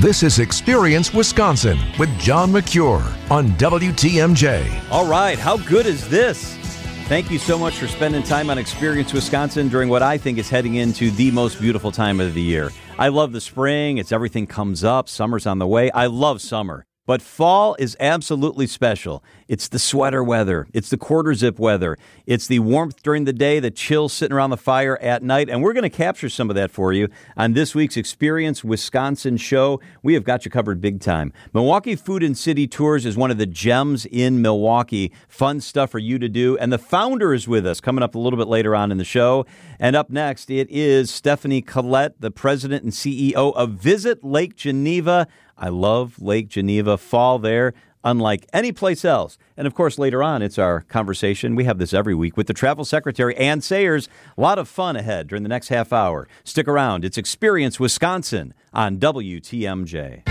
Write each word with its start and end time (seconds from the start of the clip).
This 0.00 0.22
is 0.22 0.38
Experience 0.38 1.12
Wisconsin 1.12 1.76
with 1.98 2.08
John 2.20 2.52
Mercure 2.52 3.02
on 3.30 3.48
WTMJ. 3.54 4.92
All 4.92 5.08
right, 5.08 5.36
how 5.36 5.56
good 5.56 5.86
is 5.86 6.08
this? 6.08 6.54
Thank 7.08 7.32
you 7.32 7.38
so 7.40 7.58
much 7.58 7.78
for 7.78 7.88
spending 7.88 8.22
time 8.22 8.48
on 8.48 8.58
Experience 8.58 9.12
Wisconsin 9.12 9.66
during 9.66 9.88
what 9.88 10.04
I 10.04 10.16
think 10.16 10.38
is 10.38 10.48
heading 10.48 10.76
into 10.76 11.10
the 11.10 11.32
most 11.32 11.60
beautiful 11.60 11.90
time 11.90 12.20
of 12.20 12.34
the 12.34 12.40
year. 12.40 12.70
I 12.96 13.08
love 13.08 13.32
the 13.32 13.40
spring, 13.40 13.98
it's 13.98 14.12
everything 14.12 14.46
comes 14.46 14.84
up, 14.84 15.08
summer's 15.08 15.48
on 15.48 15.58
the 15.58 15.66
way. 15.66 15.90
I 15.90 16.06
love 16.06 16.40
summer. 16.40 16.86
But 17.08 17.22
fall 17.22 17.74
is 17.78 17.96
absolutely 18.00 18.66
special. 18.66 19.24
It's 19.48 19.66
the 19.68 19.78
sweater 19.78 20.22
weather, 20.22 20.66
it's 20.74 20.90
the 20.90 20.98
quarter 20.98 21.32
zip 21.32 21.58
weather, 21.58 21.96
it's 22.26 22.46
the 22.46 22.58
warmth 22.58 23.02
during 23.02 23.24
the 23.24 23.32
day, 23.32 23.60
the 23.60 23.70
chill 23.70 24.10
sitting 24.10 24.36
around 24.36 24.50
the 24.50 24.58
fire 24.58 24.98
at 24.98 25.22
night. 25.22 25.48
And 25.48 25.62
we're 25.62 25.72
going 25.72 25.84
to 25.84 25.88
capture 25.88 26.28
some 26.28 26.50
of 26.50 26.56
that 26.56 26.70
for 26.70 26.92
you 26.92 27.08
on 27.34 27.54
this 27.54 27.74
week's 27.74 27.96
Experience 27.96 28.62
Wisconsin 28.62 29.38
show. 29.38 29.80
We 30.02 30.12
have 30.12 30.22
got 30.22 30.44
you 30.44 30.50
covered 30.50 30.82
big 30.82 31.00
time. 31.00 31.32
Milwaukee 31.54 31.96
Food 31.96 32.22
and 32.22 32.36
City 32.36 32.66
Tours 32.66 33.06
is 33.06 33.16
one 33.16 33.30
of 33.30 33.38
the 33.38 33.46
gems 33.46 34.04
in 34.04 34.42
Milwaukee. 34.42 35.10
Fun 35.28 35.62
stuff 35.62 35.90
for 35.90 35.98
you 35.98 36.18
to 36.18 36.28
do. 36.28 36.58
And 36.58 36.70
the 36.70 36.76
founder 36.76 37.32
is 37.32 37.48
with 37.48 37.66
us 37.66 37.80
coming 37.80 38.02
up 38.02 38.16
a 38.16 38.18
little 38.18 38.38
bit 38.38 38.48
later 38.48 38.76
on 38.76 38.92
in 38.92 38.98
the 38.98 39.04
show. 39.04 39.46
And 39.80 39.96
up 39.96 40.10
next, 40.10 40.50
it 40.50 40.68
is 40.70 41.10
Stephanie 41.10 41.62
Klett, 41.62 42.16
the 42.20 42.30
president 42.30 42.84
and 42.84 42.92
CEO 42.92 43.54
of 43.56 43.70
Visit 43.70 44.22
Lake 44.22 44.56
Geneva. 44.56 45.26
I 45.58 45.68
love 45.68 46.20
Lake 46.20 46.48
Geneva. 46.48 46.96
Fall 46.96 47.38
there 47.38 47.74
unlike 48.04 48.46
any 48.52 48.72
place 48.72 49.04
else. 49.04 49.38
And 49.56 49.66
of 49.66 49.74
course, 49.74 49.98
later 49.98 50.22
on, 50.22 50.42
it's 50.42 50.58
our 50.58 50.82
conversation. 50.82 51.56
We 51.56 51.64
have 51.64 51.78
this 51.78 51.92
every 51.92 52.14
week 52.14 52.36
with 52.36 52.46
the 52.46 52.54
travel 52.54 52.84
secretary, 52.84 53.36
Anne 53.36 53.60
Sayers. 53.60 54.08
A 54.36 54.40
lot 54.40 54.58
of 54.58 54.68
fun 54.68 54.96
ahead 54.96 55.28
during 55.28 55.42
the 55.42 55.48
next 55.48 55.68
half 55.68 55.92
hour. 55.92 56.28
Stick 56.44 56.68
around. 56.68 57.04
It's 57.04 57.18
Experience 57.18 57.78
Wisconsin 57.80 58.54
on 58.72 58.98
WTMJ. 58.98 60.22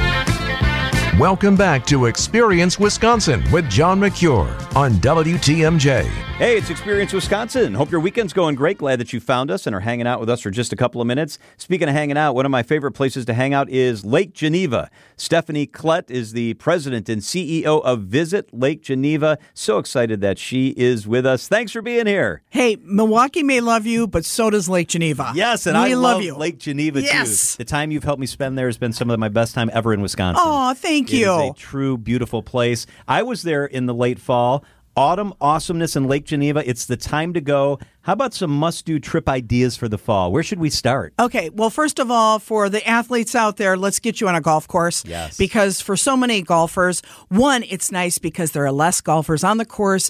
Welcome 1.19 1.55
back 1.55 1.85
to 1.87 2.05
Experience 2.05 2.79
Wisconsin 2.79 3.43
with 3.51 3.69
John 3.69 3.99
Mercure 3.99 4.55
on 4.75 4.93
WTMJ. 4.93 6.26
Hey, 6.37 6.55
it's 6.55 6.69
Experience 6.69 7.13
Wisconsin. 7.13 7.73
Hope 7.73 7.89
your 7.89 7.99
weekend's 7.99 8.31
going 8.31 8.53
great. 8.53 8.77
Glad 8.77 8.99
that 8.99 9.11
you 9.11 9.19
found 9.19 9.49
us 9.49 9.65
and 9.65 9.75
are 9.75 9.79
hanging 9.79 10.05
out 10.05 10.19
with 10.19 10.29
us 10.29 10.41
for 10.41 10.51
just 10.51 10.71
a 10.71 10.75
couple 10.75 11.01
of 11.01 11.07
minutes. 11.07 11.39
Speaking 11.57 11.89
of 11.89 11.95
hanging 11.95 12.15
out, 12.15 12.35
one 12.35 12.45
of 12.45 12.51
my 12.51 12.61
favorite 12.61 12.91
places 12.91 13.25
to 13.25 13.33
hang 13.33 13.55
out 13.55 13.71
is 13.71 14.05
Lake 14.05 14.33
Geneva. 14.35 14.91
Stephanie 15.15 15.65
Klett 15.65 16.11
is 16.11 16.33
the 16.33 16.53
president 16.53 17.09
and 17.09 17.23
CEO 17.23 17.81
of 17.83 18.01
Visit 18.01 18.53
Lake 18.53 18.83
Geneva. 18.83 19.39
So 19.55 19.79
excited 19.79 20.21
that 20.21 20.37
she 20.37 20.75
is 20.77 21.07
with 21.07 21.25
us. 21.25 21.47
Thanks 21.47 21.71
for 21.71 21.81
being 21.81 22.05
here. 22.05 22.43
Hey, 22.51 22.77
Milwaukee 22.83 23.41
may 23.41 23.59
love 23.59 23.87
you, 23.87 24.05
but 24.05 24.23
so 24.23 24.51
does 24.51 24.69
Lake 24.69 24.89
Geneva. 24.89 25.31
Yes, 25.33 25.65
and 25.65 25.75
we 25.75 25.93
I 25.93 25.95
love 25.95 26.21
you. 26.21 26.35
Lake 26.35 26.59
Geneva 26.59 27.01
Yes. 27.01 27.55
too. 27.55 27.63
The 27.63 27.65
time 27.65 27.89
you've 27.89 28.03
helped 28.03 28.19
me 28.19 28.27
spend 28.27 28.59
there 28.59 28.67
has 28.67 28.77
been 28.77 28.93
some 28.93 29.09
of 29.09 29.19
my 29.19 29.29
best 29.29 29.55
time 29.55 29.71
ever 29.73 29.91
in 29.91 30.01
Wisconsin. 30.01 30.43
Oh, 30.45 30.75
thank 30.75 31.09
It 31.09 31.15
is 31.15 31.19
you. 31.21 31.31
a 31.49 31.53
true, 31.55 31.97
beautiful 31.97 32.43
place. 32.43 32.85
I 33.07 33.23
was 33.23 33.41
there 33.41 33.65
in 33.65 33.87
the 33.87 33.95
late 33.95 34.19
fall. 34.19 34.63
Autumn 34.97 35.31
awesomeness 35.39 35.95
in 35.95 36.07
Lake 36.07 36.25
Geneva. 36.25 36.67
It's 36.67 36.85
the 36.85 36.97
time 36.97 37.31
to 37.33 37.39
go. 37.39 37.77
How 38.01 38.13
about 38.13 38.33
some 38.33 38.49
must 38.49 38.83
do 38.83 38.97
trip 38.99 39.29
ideas 39.29 39.77
for 39.77 39.87
the 39.87 39.99
fall? 39.99 40.31
Where 40.31 40.41
should 40.41 40.57
we 40.57 40.71
start? 40.71 41.13
Okay, 41.19 41.51
well, 41.51 41.69
first 41.69 41.99
of 41.99 42.09
all, 42.09 42.39
for 42.39 42.67
the 42.67 42.85
athletes 42.87 43.35
out 43.35 43.57
there, 43.57 43.77
let's 43.77 43.99
get 43.99 44.19
you 44.19 44.27
on 44.27 44.33
a 44.33 44.41
golf 44.41 44.67
course. 44.67 45.03
Yes. 45.05 45.37
Because 45.37 45.81
for 45.81 45.95
so 45.95 46.17
many 46.17 46.41
golfers, 46.41 47.03
one, 47.29 47.63
it's 47.69 47.91
nice 47.91 48.17
because 48.17 48.53
there 48.53 48.65
are 48.65 48.71
less 48.71 48.99
golfers 48.99 49.43
on 49.43 49.57
the 49.57 49.65
course. 49.65 50.09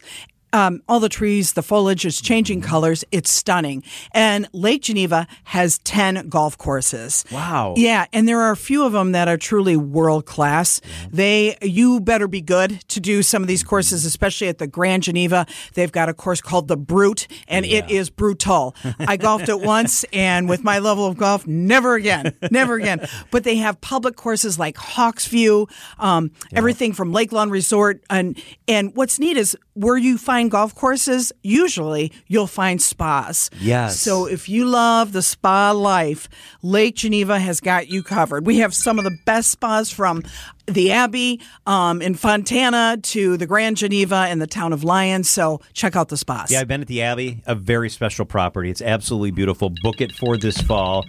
Um, 0.53 0.81
all 0.88 1.00
the 1.00 1.09
trees, 1.09 1.53
the 1.53 1.62
foliage 1.62 2.06
is 2.06 2.22
changing 2.22 2.62
colors. 2.62 3.03
It's 3.12 3.31
stunning. 3.31 3.84
And 4.12 4.48
Lake 4.54 4.84
Geneva 4.84 5.28
has 5.45 5.80
10 5.80 6.30
golf 6.30 6.58
courses. 6.58 7.26
Wow. 7.31 7.73
Yeah, 7.78 8.06
and 8.14 8.28
there 8.28 8.42
are 8.42 8.52
a 8.52 8.58
few 8.58 8.86
of 8.86 8.94
them 8.94 9.12
that 9.12 9.28
are 9.28 9.38
truly 9.38 9.76
world 9.78 10.26
class. 10.26 10.81
They 11.12 11.58
you 11.62 12.00
better 12.00 12.28
be 12.28 12.42
good 12.42 12.81
to 12.89 13.00
do 13.00 13.23
some 13.23 13.42
of 13.42 13.48
these 13.48 13.64
courses, 13.64 14.06
especially 14.06 14.48
at 14.48 14.58
the 14.58 14.67
Grand 14.67 15.04
Geneva. 15.04 15.45
They've 15.73 15.92
got 15.92 16.10
a 16.10 16.14
course 16.14 16.42
called 16.42 16.67
the 16.67 16.77
Brute, 16.77 17.27
and 17.48 17.66
it 17.66 17.89
is 17.89 18.10
brutal. 18.10 18.76
I 19.00 19.17
golfed 19.17 19.50
it 19.50 19.60
once, 19.60 20.04
and 20.14 20.50
with 20.50 20.64
my 20.64 20.80
level 20.80 21.05
of 21.05 21.17
golf, 21.17 21.45
never 21.45 21.95
again, 21.95 22.33
never 22.52 22.76
again. 22.76 23.08
But 23.32 23.44
they 23.44 23.58
have 23.58 23.80
public 23.82 24.16
courses 24.16 24.58
like 24.58 24.76
Hawksview, 24.76 25.70
um, 26.00 26.32
everything 26.54 26.94
from 26.94 27.11
Lake 27.11 27.32
Lawn 27.32 27.50
Resort, 27.50 28.04
and 28.10 28.42
and 28.67 28.95
what's 28.95 29.20
neat 29.20 29.38
is 29.38 29.58
where 29.73 29.98
you 29.98 30.17
find 30.17 30.46
golf 30.49 30.75
courses, 30.75 31.31
usually 31.43 32.11
you'll 32.27 32.47
find 32.47 32.81
spas. 32.81 33.49
Yes. 33.59 33.99
So 33.99 34.25
if 34.25 34.49
you 34.49 34.65
love 34.65 35.11
the 35.11 35.21
spa 35.21 35.71
life, 35.71 36.30
Lake 36.61 36.95
Geneva 36.95 37.39
has 37.39 37.59
got 37.59 37.89
you 37.89 38.03
covered. 38.03 38.45
We 38.45 38.58
have 38.59 38.73
some 38.73 38.97
of 38.97 39.05
the 39.05 39.17
best 39.25 39.52
spas 39.52 39.91
from 39.91 40.23
the 40.67 40.92
Abbey 40.92 41.39
um, 41.66 42.02
in 42.02 42.14
Fontana 42.16 42.98
to 43.02 43.38
the 43.38 43.45
Grand 43.48 43.78
Geneva 43.78 44.26
and 44.30 44.42
the 44.42 44.48
town 44.48 44.73
of 44.73 44.83
Lyons. 44.83 45.30
So 45.30 45.61
check 45.73 45.95
out 45.95 46.10
the 46.10 46.17
spas. 46.17 46.52
Yeah, 46.52 46.60
I've 46.61 46.67
been 46.67 46.82
at 46.82 46.88
the 46.88 47.02
Abbey, 47.02 47.42
a 47.45 47.55
very 47.55 47.89
special 47.89 48.26
property. 48.26 48.70
It's 48.70 48.82
absolutely 48.82 49.32
beautiful. 49.32 49.72
Book 49.82 50.02
it 50.02 50.11
for 50.11 50.38
this 50.38 50.60
fall. 50.61 51.06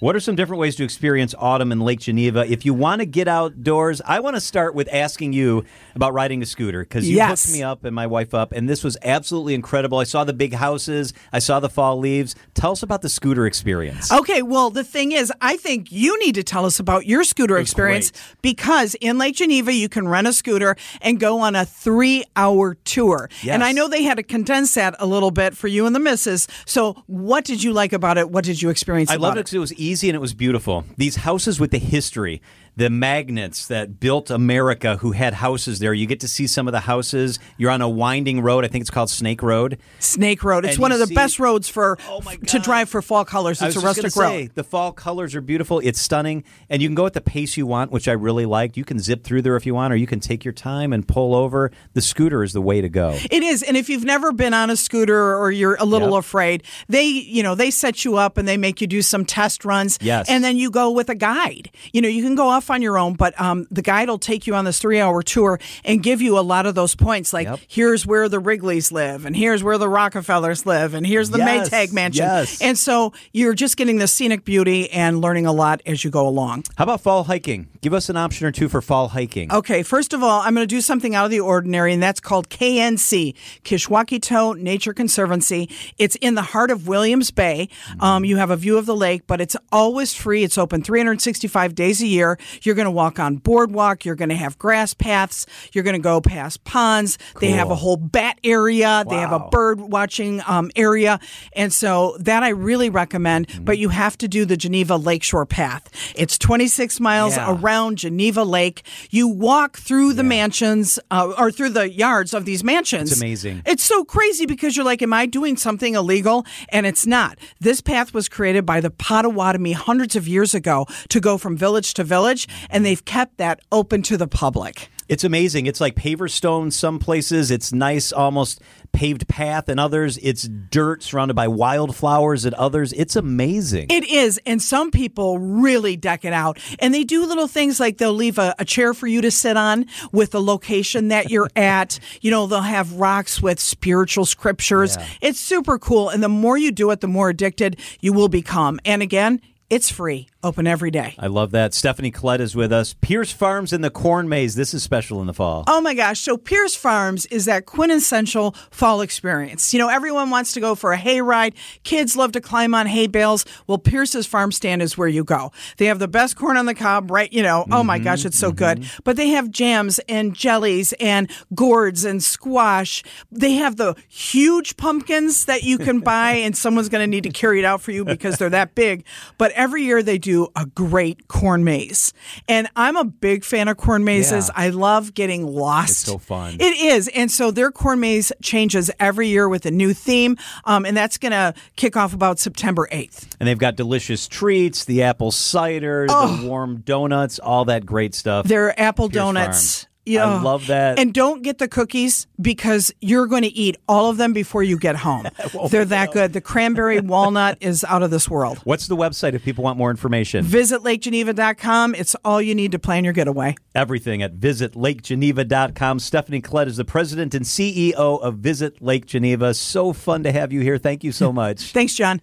What 0.00 0.16
are 0.16 0.20
some 0.20 0.34
different 0.34 0.58
ways 0.58 0.74
to 0.76 0.82
experience 0.84 1.32
autumn 1.38 1.70
in 1.70 1.78
Lake 1.78 2.00
Geneva? 2.00 2.44
If 2.50 2.66
you 2.66 2.74
want 2.74 2.98
to 3.02 3.06
get 3.06 3.28
outdoors, 3.28 4.02
I 4.04 4.18
want 4.18 4.34
to 4.34 4.40
start 4.40 4.74
with 4.74 4.88
asking 4.92 5.32
you 5.32 5.64
about 5.94 6.12
riding 6.12 6.42
a 6.42 6.46
scooter 6.46 6.82
because 6.82 7.08
you 7.08 7.14
Yes. 7.18 7.44
hooked 7.44 7.56
me 7.56 7.62
up 7.62 7.84
and 7.84 7.94
my 7.94 8.08
wife 8.08 8.34
up, 8.34 8.50
and 8.50 8.68
this 8.68 8.82
was 8.82 8.96
absolutely 9.04 9.54
incredible. 9.54 9.98
I 9.98 10.04
saw 10.04 10.24
the 10.24 10.32
big 10.32 10.54
houses, 10.54 11.14
I 11.32 11.38
saw 11.38 11.60
the 11.60 11.68
fall 11.68 12.00
leaves. 12.00 12.34
Tell 12.54 12.72
us 12.72 12.82
about 12.82 13.02
the 13.02 13.08
scooter 13.08 13.46
experience. 13.46 14.10
Okay, 14.10 14.42
well, 14.42 14.70
the 14.70 14.82
thing 14.82 15.12
is, 15.12 15.32
I 15.40 15.56
think 15.56 15.92
you 15.92 16.18
need 16.18 16.34
to 16.34 16.42
tell 16.42 16.64
us 16.66 16.80
about 16.80 17.06
your 17.06 17.22
scooter 17.22 17.56
experience 17.56 18.10
because 18.42 18.96
in 19.02 19.18
Lake 19.18 19.34
Geneva, 19.34 19.72
you 19.72 19.88
can 19.88 20.06
rent 20.08 20.26
a 20.26 20.32
scooter 20.32 20.76
and 21.00 21.18
go 21.18 21.40
on 21.40 21.56
a 21.56 21.64
three 21.64 22.24
hour 22.36 22.74
tour. 22.84 23.28
And 23.46 23.64
I 23.64 23.72
know 23.72 23.88
they 23.88 24.02
had 24.04 24.16
to 24.16 24.22
condense 24.22 24.74
that 24.74 24.94
a 24.98 25.06
little 25.06 25.30
bit 25.30 25.56
for 25.56 25.68
you 25.68 25.86
and 25.86 25.94
the 25.94 26.00
missus. 26.00 26.46
So, 26.66 27.02
what 27.06 27.44
did 27.44 27.62
you 27.62 27.72
like 27.72 27.92
about 27.92 28.16
it? 28.18 28.30
What 28.30 28.44
did 28.44 28.62
you 28.62 28.70
experience 28.70 29.10
I 29.10 29.16
loved 29.16 29.36
it 29.36 29.40
because 29.40 29.54
it 29.54 29.58
was 29.58 29.74
easy 29.74 30.08
and 30.08 30.16
it 30.16 30.20
was 30.20 30.34
beautiful. 30.34 30.84
These 30.96 31.16
houses 31.16 31.58
with 31.58 31.72
the 31.72 31.78
history, 31.78 32.40
the 32.76 32.88
magnets 32.88 33.66
that 33.66 34.00
built 34.00 34.30
America 34.30 34.96
who 34.96 35.12
had 35.12 35.34
houses 35.34 35.78
there. 35.78 35.92
You 35.92 36.06
get 36.06 36.20
to 36.20 36.28
see 36.28 36.46
some 36.46 36.66
of 36.68 36.72
the 36.72 36.80
houses. 36.80 37.38
You're 37.58 37.70
on 37.70 37.82
a 37.82 37.88
winding 37.88 38.40
road. 38.40 38.64
I 38.64 38.68
think 38.68 38.80
it's 38.82 38.90
called 38.90 39.10
Snake 39.10 39.42
Road. 39.42 39.78
Snake 39.98 40.42
Road. 40.42 40.64
It's 40.64 40.74
And 40.76 40.80
one 40.82 40.92
of 40.92 40.98
the 40.98 41.06
see- 41.06 41.14
best 41.14 41.38
roads 41.38 41.68
for 41.68 41.98
Oh 42.08 42.20
to 42.46 42.58
drive 42.58 42.88
for 42.88 43.02
fall 43.02 43.24
colors. 43.24 43.60
It's 43.60 43.76
a 43.76 43.80
rustic 43.80 44.16
road. 44.16 44.28
say, 44.30 44.50
the 44.54 44.64
fall 44.64 44.92
colors 44.92 45.34
are 45.34 45.40
beautiful. 45.42 45.80
It's 45.80 46.00
stunning, 46.00 46.44
and 46.70 46.80
you 46.80 46.88
can 46.88 46.94
go 46.94 47.04
at 47.04 47.12
the 47.12 47.20
pace 47.20 47.56
you 47.56 47.66
want, 47.66 47.90
which 47.92 48.08
I 48.08 48.12
really 48.12 48.46
liked. 48.46 48.76
You 48.76 48.84
can 48.84 48.98
zip 48.98 49.22
through 49.24 49.42
there 49.42 49.56
if 49.56 49.66
you 49.66 49.74
want, 49.74 49.92
or 49.92 49.96
you 49.96 50.06
can 50.06 50.20
take 50.20 50.44
your 50.44 50.52
time 50.54 50.92
and 50.92 51.06
pull 51.06 51.34
over. 51.34 51.70
The 51.92 52.00
scooter 52.00 52.42
is 52.42 52.52
the 52.54 52.62
way 52.62 52.80
to 52.80 52.88
go. 52.88 53.18
It 53.30 53.42
is, 53.42 53.62
and 53.62 53.76
if 53.76 53.88
you've 53.90 54.04
never 54.04 54.32
been 54.32 54.54
on 54.54 54.70
a 54.70 54.76
scooter 54.76 55.36
or 55.36 55.50
you're 55.50 55.76
a 55.78 55.84
little 55.84 56.10
Yep. 56.12 56.18
afraid, 56.20 56.62
they, 56.88 57.04
you 57.04 57.42
know, 57.42 57.54
they 57.54 57.70
set 57.70 58.04
you 58.04 58.16
up 58.16 58.38
and 58.38 58.48
they 58.48 58.56
make 58.56 58.80
you 58.80 58.86
do 58.86 59.02
some 59.02 59.24
test 59.24 59.64
runs. 59.64 59.98
Yes. 60.00 60.28
and 60.28 60.42
then 60.42 60.56
you 60.56 60.70
go 60.70 60.90
with 60.90 61.08
a 61.10 61.14
guide. 61.14 61.70
You 61.92 62.00
know, 62.00 62.08
you 62.08 62.22
can 62.22 62.34
go 62.34 62.48
off 62.48 62.61
on 62.70 62.82
your 62.82 62.98
own, 62.98 63.14
but 63.14 63.38
um, 63.40 63.66
the 63.70 63.82
guide 63.82 64.08
will 64.08 64.18
take 64.18 64.46
you 64.46 64.54
on 64.54 64.64
this 64.64 64.78
three-hour 64.78 65.22
tour 65.22 65.58
and 65.84 66.02
give 66.02 66.20
you 66.22 66.38
a 66.38 66.40
lot 66.40 66.66
of 66.66 66.74
those 66.74 66.94
points. 66.94 67.32
Like, 67.32 67.46
Yep. 67.48 67.60
here's 67.68 68.06
where 68.06 68.28
the 68.28 68.40
Wrigleys 68.40 68.92
live, 68.92 69.24
and 69.26 69.34
here's 69.36 69.62
where 69.62 69.78
the 69.78 69.88
Rockefellers 69.88 70.64
live, 70.66 70.94
and 70.94 71.06
here's 71.06 71.30
the 71.30 71.38
Yes, 71.38 71.68
Maytag 71.70 71.92
Mansion. 71.92 72.24
yes. 72.24 72.60
And 72.60 72.76
so 72.78 73.12
you're 73.32 73.54
just 73.54 73.76
getting 73.76 73.98
the 73.98 74.06
scenic 74.08 74.44
beauty 74.44 74.90
and 74.90 75.20
learning 75.20 75.46
a 75.46 75.52
lot 75.52 75.80
as 75.86 76.04
you 76.04 76.10
go 76.10 76.26
along. 76.26 76.64
How 76.76 76.84
about 76.84 77.00
fall 77.00 77.24
hiking? 77.24 77.68
Give 77.80 77.94
us 77.94 78.08
an 78.08 78.16
option 78.16 78.46
or 78.46 78.52
two 78.52 78.68
for 78.68 78.80
fall 78.80 79.08
hiking. 79.08 79.52
Okay, 79.52 79.82
first 79.82 80.12
of 80.12 80.22
all, 80.22 80.40
I'm 80.40 80.54
going 80.54 80.62
to 80.66 80.72
do 80.74 80.80
something 80.80 81.14
out 81.14 81.24
of 81.24 81.30
the 81.30 81.40
ordinary, 81.40 81.92
and 81.92 82.02
that's 82.02 82.20
called 82.20 82.48
KNC, 82.48 83.34
Kishwauketoe 83.64 84.56
Nature 84.58 84.92
Conservancy. 84.94 85.68
It's 85.98 86.16
in 86.16 86.34
the 86.34 86.42
heart 86.42 86.70
of 86.70 86.86
Williams 86.86 87.30
Bay. 87.30 87.68
Um, 88.00 88.24
you 88.24 88.36
have 88.36 88.50
a 88.50 88.56
view 88.56 88.78
of 88.78 88.86
the 88.86 88.94
lake, 88.94 89.22
but 89.26 89.40
it's 89.40 89.56
always 89.72 90.14
free. 90.14 90.44
It's 90.44 90.56
open 90.58 90.82
365 90.82 91.74
days 91.74 92.00
a 92.02 92.06
year. 92.06 92.38
You're 92.62 92.74
going 92.74 92.86
to 92.86 92.90
walk 92.90 93.18
on 93.18 93.36
boardwalk. 93.36 94.04
You're 94.04 94.14
going 94.14 94.28
to 94.28 94.34
have 94.36 94.58
grass 94.58 94.94
paths. 94.94 95.46
You're 95.72 95.84
going 95.84 95.94
to 95.96 96.00
go 96.02 96.20
past 96.20 96.64
ponds. 96.64 97.18
They 97.40 97.50
have 97.50 97.70
a 97.70 97.74
whole 97.74 97.96
bat 97.96 98.38
area. 98.44 99.04
They 99.08 99.16
have 99.16 99.32
a 99.32 99.48
bird 99.50 99.80
watching 99.80 100.42
um, 100.46 100.70
area, 100.76 101.18
and 101.54 101.72
so 101.72 102.16
that 102.20 102.42
I 102.42 102.50
really 102.50 102.90
recommend. 102.90 103.48
Mm-hmm. 103.48 103.64
But 103.64 103.78
you 103.78 103.88
have 103.90 104.16
to 104.18 104.28
do 104.28 104.44
the 104.44 104.56
Geneva 104.56 104.96
Lakeshore 104.96 105.46
Path. 105.46 105.88
It's 106.16 106.38
26 106.38 107.00
miles 107.00 107.36
Yeah. 107.36 107.52
around 107.54 107.98
Geneva 107.98 108.44
Lake. 108.44 108.82
You 109.10 109.28
walk 109.28 109.78
through 109.78 110.12
the 110.14 110.22
mansions 110.22 110.98
uh, 111.10 111.32
or 111.38 111.50
through 111.50 111.70
the 111.70 111.90
yards 111.90 112.34
of 112.34 112.44
these 112.44 112.62
mansions. 112.64 113.12
It's 113.12 113.20
amazing. 113.20 113.62
It's 113.66 113.82
so 113.84 114.04
crazy 114.04 114.46
because 114.46 114.76
you're 114.76 114.84
like, 114.86 115.02
am 115.02 115.12
I 115.12 115.26
doing 115.26 115.56
something 115.56 115.94
illegal? 115.94 116.44
And 116.68 116.86
it's 116.86 117.06
not. 117.06 117.38
This 117.60 117.80
path 117.80 118.12
was 118.14 118.28
created 118.28 118.66
by 118.66 118.80
the 118.80 118.90
Potawatomi 118.90 119.72
hundreds 119.72 120.16
of 120.16 120.26
years 120.28 120.54
ago 120.54 120.86
to 121.08 121.20
go 121.20 121.38
from 121.38 121.56
village 121.56 121.94
to 121.94 122.04
village, 122.04 122.41
and 122.70 122.84
they've 122.84 123.04
kept 123.04 123.38
that 123.38 123.60
open 123.70 124.02
to 124.02 124.16
the 124.16 124.28
public. 124.28 124.88
It's 125.08 125.24
amazing. 125.24 125.66
It's 125.66 125.78
like 125.78 125.94
paver 125.94 126.30
stone 126.30 126.70
some 126.70 126.98
places. 126.98 127.50
It's 127.50 127.70
nice, 127.70 128.12
almost 128.12 128.62
paved 128.92 129.28
path, 129.28 129.68
and 129.68 129.78
others 129.78 130.18
it's 130.22 130.48
dirt 130.48 131.02
surrounded 131.02 131.34
by 131.34 131.48
wildflowers. 131.48 132.46
At 132.46 132.54
others, 132.54 132.94
it's 132.94 133.14
amazing. 133.14 133.88
It 133.90 134.08
is, 134.08 134.40
and 134.46 134.62
some 134.62 134.90
people 134.90 135.38
really 135.38 135.96
deck 135.96 136.24
it 136.24 136.32
out, 136.32 136.58
and 136.78 136.94
they 136.94 137.04
do 137.04 137.26
little 137.26 137.46
things 137.46 137.78
like 137.80 137.98
they'll 137.98 138.12
leave 138.12 138.38
a, 138.38 138.54
a 138.58 138.64
chair 138.64 138.94
for 138.94 139.06
you 139.06 139.20
to 139.20 139.30
sit 139.30 139.56
on 139.56 139.86
with 140.12 140.30
the 140.30 140.40
location 140.40 141.08
that 141.08 141.30
you're 141.30 141.50
at. 141.56 141.98
You 142.22 142.30
know, 142.30 142.46
they'll 142.46 142.60
have 142.62 142.94
rocks 142.94 143.42
with 143.42 143.60
spiritual 143.60 144.24
scriptures. 144.24 144.96
Yeah. 144.96 145.06
It's 145.20 145.40
super 145.40 145.78
cool, 145.78 146.08
and 146.08 146.22
the 146.22 146.30
more 146.30 146.56
you 146.56 146.72
do 146.72 146.90
it, 146.90 147.00
the 147.00 147.08
more 147.08 147.28
addicted 147.28 147.78
you 148.00 148.12
will 148.12 148.28
become. 148.28 148.80
And 148.84 149.02
again, 149.02 149.42
it's 149.68 149.90
free, 149.90 150.28
open 150.42 150.66
every 150.66 150.90
day. 150.90 151.14
I 151.18 151.28
love 151.28 151.52
that. 151.52 151.74
Stephanie 151.74 152.10
Klett 152.10 152.40
is 152.40 152.56
with 152.56 152.72
us. 152.72 152.94
Pearce 153.00 153.30
Farms 153.30 153.72
in 153.72 153.80
the 153.80 153.90
Corn 153.90 154.28
Maze. 154.28 154.54
This 154.54 154.74
is 154.74 154.82
special 154.82 155.20
in 155.20 155.26
the 155.26 155.34
fall. 155.34 155.64
Oh 155.66 155.80
my 155.80 155.94
gosh. 155.94 156.20
So 156.20 156.36
Pearce 156.36 156.74
Farms 156.74 157.26
is 157.26 157.44
that 157.44 157.66
quintessential 157.66 158.52
fall 158.70 159.00
experience. 159.00 159.72
You 159.72 159.78
know, 159.78 159.88
everyone 159.88 160.30
wants 160.30 160.52
to 160.54 160.60
go 160.60 160.74
for 160.74 160.92
a 160.92 160.96
hay 160.96 161.20
ride. 161.20 161.54
Kids 161.84 162.16
love 162.16 162.32
to 162.32 162.40
climb 162.40 162.74
on 162.74 162.86
hay 162.86 163.06
bales. 163.06 163.44
Well, 163.66 163.78
Pearce's 163.78 164.26
farm 164.26 164.52
stand 164.52 164.82
is 164.82 164.98
where 164.98 165.08
you 165.08 165.24
go. 165.24 165.52
They 165.76 165.86
have 165.86 165.98
the 165.98 166.08
best 166.08 166.36
corn 166.36 166.56
on 166.56 166.66
the 166.66 166.74
cob, 166.74 167.10
right? 167.10 167.32
You 167.32 167.42
know, 167.42 167.64
oh 167.70 167.84
my 167.84 167.98
mm-hmm, 167.98 168.04
gosh, 168.04 168.24
it's 168.24 168.38
so 168.38 168.50
mm-hmm. 168.50 168.80
good. 168.80 168.90
But 169.04 169.16
they 169.16 169.28
have 169.28 169.50
jams 169.50 169.98
and 170.08 170.34
jellies 170.34 170.92
and 170.94 171.30
gourds 171.54 172.04
and 172.04 172.22
squash. 172.22 173.04
They 173.30 173.52
have 173.52 173.76
the 173.76 173.94
huge 174.08 174.76
pumpkins 174.76 175.44
that 175.44 175.62
you 175.62 175.78
can 175.78 176.00
buy 176.00 176.32
and 176.32 176.56
someone's 176.56 176.88
going 176.88 177.02
to 177.02 177.06
need 177.10 177.24
to 177.24 177.30
carry 177.30 177.58
it 177.58 177.64
out 177.64 177.80
for 177.80 177.92
you 177.92 178.04
because 178.04 178.38
they're 178.38 178.50
that 178.50 178.74
big. 178.74 179.04
But 179.38 179.52
every 179.52 179.84
year 179.84 180.02
they 180.02 180.18
do 180.18 180.31
a 180.56 180.66
great 180.66 181.28
corn 181.28 181.64
maze. 181.64 182.12
And 182.48 182.68
I'm 182.76 182.96
a 182.96 183.04
big 183.04 183.44
fan 183.44 183.68
of 183.68 183.76
corn 183.76 184.04
mazes. 184.04 184.48
Yeah. 184.48 184.64
I 184.64 184.68
love 184.70 185.14
getting 185.14 185.46
lost. 185.46 185.90
It's 185.90 185.98
so 186.04 186.18
fun. 186.18 186.56
It 186.60 186.76
is. 186.80 187.08
And 187.08 187.30
so 187.30 187.50
their 187.50 187.70
corn 187.70 188.00
maze 188.00 188.32
changes 188.42 188.90
every 188.98 189.28
year 189.28 189.48
with 189.48 189.66
a 189.66 189.70
new 189.70 189.92
theme. 189.92 190.36
Um, 190.64 190.84
and 190.84 190.96
that's 190.96 191.18
going 191.18 191.32
to 191.32 191.54
kick 191.76 191.96
off 191.96 192.14
about 192.14 192.38
September 192.38 192.88
8th. 192.92 193.28
And 193.40 193.48
they've 193.48 193.58
got 193.58 193.76
delicious 193.76 194.28
treats, 194.28 194.84
the 194.84 195.02
apple 195.02 195.30
cider, 195.30 196.06
the 196.06 196.44
warm 196.46 196.80
donuts, 196.80 197.38
all 197.38 197.64
that 197.66 197.86
great 197.86 198.14
stuff. 198.14 198.46
Their 198.46 198.78
apple 198.80 199.08
Pearce 199.08 199.14
donuts. 199.14 199.86
Farms. 200.06 200.40
I 200.40 200.42
love 200.42 200.66
that. 200.66 200.98
And 200.98 201.14
don't 201.14 201.42
get 201.42 201.58
the 201.58 201.68
cookies 201.68 202.26
because 202.40 202.92
you're 203.00 203.26
going 203.26 203.42
to 203.42 203.52
eat 203.52 203.76
all 203.88 204.10
of 204.10 204.16
them 204.16 204.32
before 204.32 204.62
you 204.62 204.76
get 204.76 204.96
home. 204.96 205.28
They're 205.70 205.84
that 205.84 206.12
good. 206.12 206.32
The 206.32 206.40
cranberry 206.40 207.00
walnut 207.12 207.58
is 207.60 207.84
out 207.84 208.02
of 208.02 208.10
this 208.10 208.28
world. 208.28 208.58
What's 208.64 208.88
the 208.88 208.96
website 208.96 209.34
if 209.34 209.44
people 209.44 209.62
want 209.62 209.78
more 209.78 209.90
information? 209.90 210.44
Visit 210.44 210.82
lakegeneva.com. 210.82 211.94
It's 211.94 212.16
all 212.24 212.42
you 212.42 212.54
need 212.54 212.72
to 212.72 212.78
plan 212.78 213.04
your 213.04 213.12
getaway. 213.12 213.54
Everything 213.74 214.22
at 214.22 214.34
visitlakegeneva.com. 214.36 215.98
Stephanie 216.00 216.42
Klett 216.42 216.66
is 216.66 216.76
the 216.76 216.84
president 216.84 217.34
and 217.34 217.44
CEO 217.44 217.92
of 218.20 218.38
Visit 218.38 218.82
Lake 218.82 219.06
Geneva. 219.06 219.54
So 219.54 219.92
fun 219.92 220.22
to 220.24 220.32
have 220.32 220.52
you 220.52 220.60
here. 220.60 220.78
Thank 220.78 221.04
you 221.04 221.12
so 221.12 221.32
much. 221.42 221.72
Thanks, 221.72 221.94
John. 221.94 222.20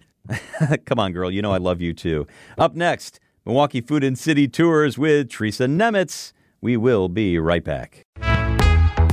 Come 0.84 0.98
on, 0.98 1.12
girl. 1.12 1.30
You 1.30 1.42
know 1.42 1.52
I 1.52 1.58
love 1.58 1.80
you 1.80 1.92
too. 1.92 2.26
Up 2.58 2.74
next, 2.74 3.18
Milwaukee 3.46 3.80
Food 3.80 4.04
and 4.04 4.18
City 4.18 4.46
Tours 4.46 4.98
with 4.98 5.30
Teresa 5.30 5.64
Nemitz. 5.64 6.32
We 6.62 6.76
will 6.76 7.08
be 7.08 7.38
right 7.38 7.64
back. 7.64 8.04